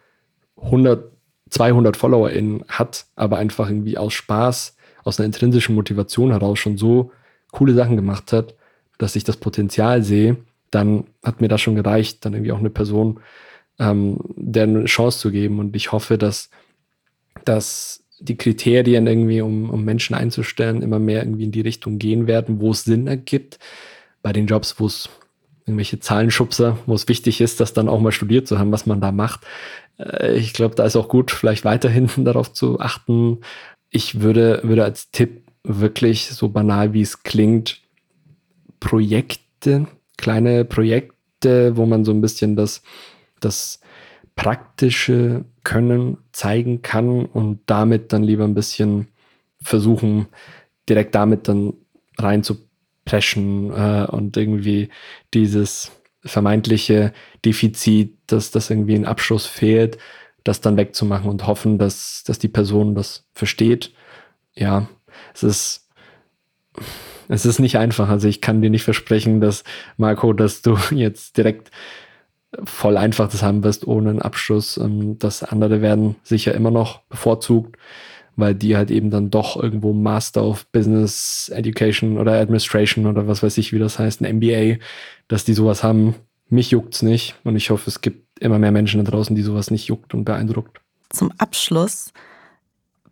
[0.61, 1.12] 100,
[1.50, 7.12] 200 FollowerInnen hat, aber einfach irgendwie aus Spaß, aus einer intrinsischen Motivation heraus schon so
[7.52, 8.55] coole Sachen gemacht hat,
[8.98, 10.36] dass ich das Potenzial sehe,
[10.70, 13.20] dann hat mir das schon gereicht, dann irgendwie auch eine Person
[13.79, 15.59] ähm, der eine Chance zu geben.
[15.59, 16.51] Und ich hoffe, dass,
[17.45, 22.27] dass die Kriterien irgendwie, um, um Menschen einzustellen, immer mehr irgendwie in die Richtung gehen
[22.27, 23.59] werden, wo es Sinn ergibt.
[24.22, 25.09] Bei den Jobs, wo es
[25.66, 29.01] irgendwelche Zahlenschubser, wo es wichtig ist, das dann auch mal studiert zu haben, was man
[29.01, 29.41] da macht.
[29.99, 33.41] Äh, ich glaube, da ist auch gut, vielleicht weiterhin darauf zu achten.
[33.91, 37.81] Ich würde, würde als Tipp wirklich, so banal wie es klingt,
[38.81, 39.87] Projekte,
[40.18, 42.83] kleine Projekte, wo man so ein bisschen das,
[43.45, 43.80] das
[44.36, 49.09] praktische Können zeigen kann und damit dann lieber ein bisschen
[49.61, 50.26] versuchen,
[50.88, 51.74] direkt damit dann
[52.18, 52.68] rein zu
[53.05, 54.88] preschen äh, und irgendwie
[55.32, 55.92] dieses
[56.24, 57.12] vermeintliche
[57.45, 59.99] Defizit, dass das irgendwie ein Abschluss fehlt,
[60.42, 63.92] das dann wegzumachen und hoffen, dass, dass die Person das versteht.
[64.55, 64.88] Ja,
[65.34, 65.88] es ist,
[67.28, 68.09] es ist nicht einfach.
[68.09, 69.64] Also ich kann dir nicht versprechen, dass
[69.97, 71.70] Marco, dass du jetzt direkt
[72.64, 74.76] voll einfach das haben wirst ohne einen Abschluss.
[74.76, 77.76] Ähm, das andere werden sicher immer noch bevorzugt
[78.36, 83.42] weil die halt eben dann doch irgendwo Master of Business Education oder Administration oder was
[83.42, 84.78] weiß ich, wie das heißt, ein MBA,
[85.28, 86.14] dass die sowas haben.
[86.48, 89.70] Mich juckt's nicht und ich hoffe, es gibt immer mehr Menschen da draußen, die sowas
[89.70, 90.80] nicht juckt und beeindruckt.
[91.11, 92.12] Zum Abschluss.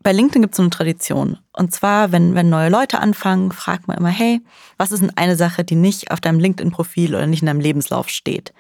[0.02, 1.38] Bei LinkedIn gibt es so eine Tradition.
[1.52, 4.40] Und zwar, wenn, wenn neue Leute anfangen, fragt man immer, hey,
[4.76, 8.08] was ist denn eine Sache, die nicht auf deinem LinkedIn-Profil oder nicht in deinem Lebenslauf
[8.08, 8.52] steht?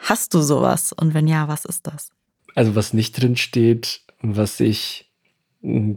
[0.00, 0.92] Hast du sowas?
[0.92, 2.10] Und wenn ja, was ist das?
[2.54, 5.10] Also was nicht drin steht, was ich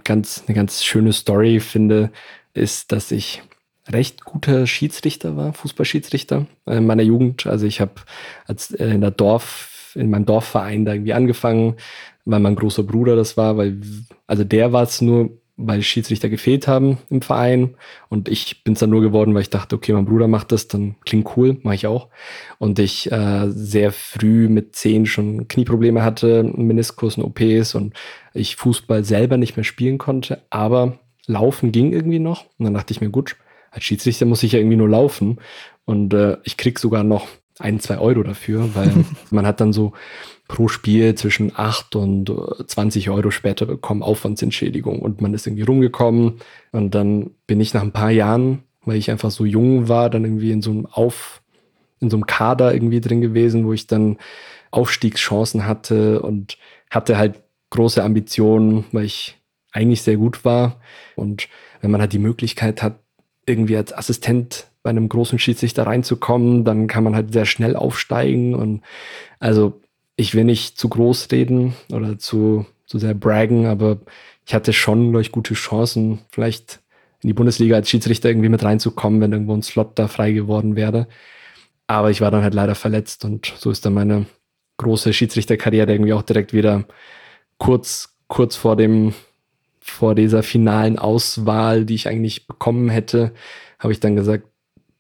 [0.03, 2.11] ganz, eine ganz schöne Story finde,
[2.53, 3.41] ist, dass ich
[3.89, 7.47] recht guter Schiedsrichter war, Fußballschiedsrichter in meiner Jugend.
[7.47, 7.93] Also ich habe
[8.47, 11.75] äh, in der Dorf, in meinem Dorfverein da irgendwie angefangen,
[12.25, 13.81] weil mein großer Bruder das war, weil,
[14.27, 17.75] also der war es nur weil Schiedsrichter gefehlt haben im Verein.
[18.09, 20.67] Und ich bin es dann nur geworden, weil ich dachte, okay, mein Bruder macht das,
[20.67, 22.09] dann klingt cool, mache ich auch.
[22.57, 27.93] Und ich äh, sehr früh mit zehn schon Knieprobleme hatte, Meniskus und OPs und
[28.33, 32.45] ich Fußball selber nicht mehr spielen konnte, aber laufen ging irgendwie noch.
[32.57, 33.35] Und dann dachte ich mir, gut,
[33.69, 35.39] als Schiedsrichter muss ich ja irgendwie nur laufen.
[35.85, 37.27] Und äh, ich krieg sogar noch
[37.63, 38.91] ein, zwei Euro dafür, weil
[39.31, 39.93] man hat dann so
[40.47, 42.31] pro Spiel zwischen 8 und
[42.67, 44.99] 20 äh, Euro später bekommen, Aufwandsentschädigung.
[44.99, 46.39] Und man ist irgendwie rumgekommen.
[46.71, 50.25] Und dann bin ich nach ein paar Jahren, weil ich einfach so jung war, dann
[50.25, 51.41] irgendwie in so einem Auf,
[51.99, 54.17] in so einem Kader irgendwie drin gewesen, wo ich dann
[54.71, 56.57] Aufstiegschancen hatte und
[56.89, 59.39] hatte halt große Ambitionen, weil ich
[59.71, 60.79] eigentlich sehr gut war.
[61.15, 61.47] Und
[61.81, 62.99] wenn man halt die Möglichkeit hat,
[63.45, 68.53] irgendwie als Assistent bei einem großen Schiedsrichter reinzukommen, dann kann man halt sehr schnell aufsteigen.
[68.53, 68.81] Und
[69.39, 69.81] also
[70.17, 73.99] ich will nicht zu groß reden oder zu, zu sehr braggen, aber
[74.45, 76.81] ich hatte schon, ich, gute Chancen, vielleicht
[77.21, 80.75] in die Bundesliga als Schiedsrichter irgendwie mit reinzukommen, wenn irgendwo ein Slot da frei geworden
[80.75, 81.07] wäre.
[81.87, 84.25] Aber ich war dann halt leider verletzt und so ist dann meine
[84.77, 86.85] große Schiedsrichterkarriere irgendwie auch direkt wieder
[87.57, 89.13] kurz, kurz vor dem,
[89.79, 93.33] vor dieser finalen Auswahl, die ich eigentlich bekommen hätte,
[93.79, 94.47] habe ich dann gesagt,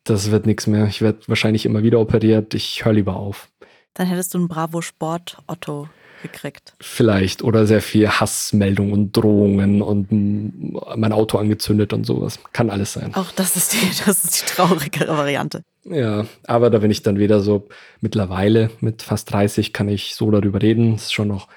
[0.03, 0.87] das wird nichts mehr.
[0.87, 2.53] Ich werde wahrscheinlich immer wieder operiert.
[2.53, 3.49] Ich höre lieber auf
[3.93, 5.87] dann hättest du ein Bravo Sport Otto
[6.21, 6.73] gekriegt.
[6.79, 7.43] Vielleicht.
[7.43, 12.39] Oder sehr viel Hassmeldungen und Drohungen und mein Auto angezündet und sowas.
[12.53, 13.13] Kann alles sein.
[13.13, 15.63] Auch das ist die, das ist die traurigere Variante.
[15.83, 17.67] Ja, aber da bin ich dann wieder so
[17.99, 20.93] mittlerweile mit fast 30 kann ich so darüber reden.
[20.93, 21.49] Das ist schon noch,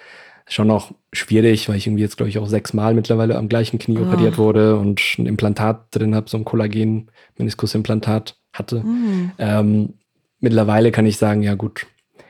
[0.49, 3.99] schon noch schwierig, weil ich irgendwie jetzt, glaube ich, auch sechsmal mittlerweile am gleichen Knie
[3.99, 4.03] oh.
[4.03, 8.81] operiert wurde und ein Implantat drin habe, so ein Kollagen-Meniskusimplantat hatte.
[8.81, 9.33] Mm.
[9.39, 9.95] Ähm,
[10.41, 11.87] mittlerweile kann ich sagen, ja gut,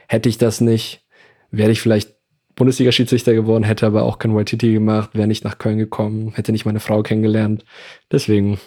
[0.09, 1.05] Hätte ich das nicht,
[1.51, 2.15] wäre ich vielleicht
[2.55, 6.65] Bundesliga-Schiedsrichter geworden, hätte aber auch kein Waititi gemacht, wäre nicht nach Köln gekommen, hätte nicht
[6.65, 7.65] meine Frau kennengelernt.
[8.11, 8.59] Deswegen,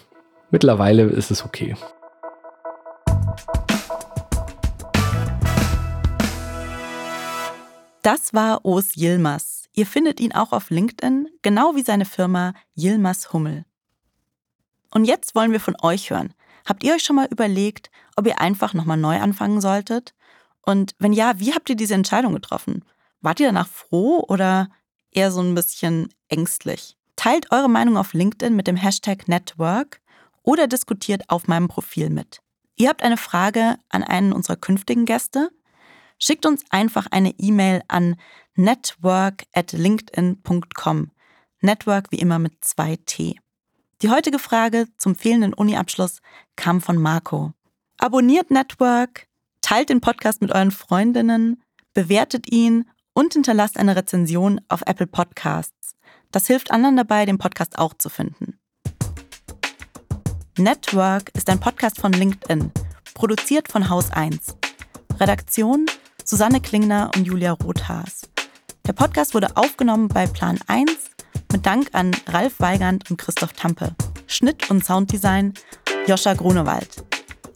[0.50, 1.74] mittlerweile ist es okay.
[8.02, 9.64] Das war Os Yilmaz.
[9.74, 13.66] Ihr findet ihn auch auf LinkedIn, genau wie seine Firma Yilmaz Hummel.
[14.90, 16.32] Und jetzt wollen wir von euch hören.
[16.64, 20.14] Habt ihr euch schon mal überlegt, ob ihr einfach nochmal neu anfangen solltet?
[20.62, 22.84] Und wenn ja, wie habt ihr diese Entscheidung getroffen?
[23.20, 24.70] Wart ihr danach froh oder
[25.10, 26.96] eher so ein bisschen ängstlich?
[27.16, 30.00] Teilt eure Meinung auf LinkedIn mit dem Hashtag Network
[30.42, 32.40] oder diskutiert auf meinem Profil mit.
[32.76, 35.50] Ihr habt eine Frage an einen unserer künftigen Gäste?
[36.22, 38.16] Schickt uns einfach eine E-Mail an
[38.54, 41.10] network at linkedin.com.
[41.60, 43.38] Network wie immer mit zwei T.
[44.02, 46.20] Die heutige Frage zum fehlenden Uni-Abschluss
[46.56, 47.52] kam von Marco.
[47.98, 49.26] Abonniert Network,
[49.62, 51.62] Teilt den Podcast mit euren Freundinnen,
[51.94, 55.94] bewertet ihn und hinterlasst eine Rezension auf Apple Podcasts.
[56.32, 58.58] Das hilft anderen dabei, den Podcast auch zu finden.
[60.58, 62.72] Network ist ein Podcast von LinkedIn,
[63.14, 64.56] produziert von Haus 1.
[65.18, 65.86] Redaktion
[66.30, 68.22] Susanne Klingner und Julia Rothaas.
[68.86, 70.92] Der Podcast wurde aufgenommen bei Plan 1
[71.50, 73.96] mit Dank an Ralf Weigand und Christoph Tampe.
[74.28, 75.54] Schnitt und Sounddesign
[76.06, 77.04] Joscha Grunewald.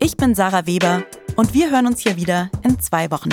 [0.00, 1.04] Ich bin Sarah Weber
[1.36, 3.30] Und wir hören uns hier wieder in zwei Wochen.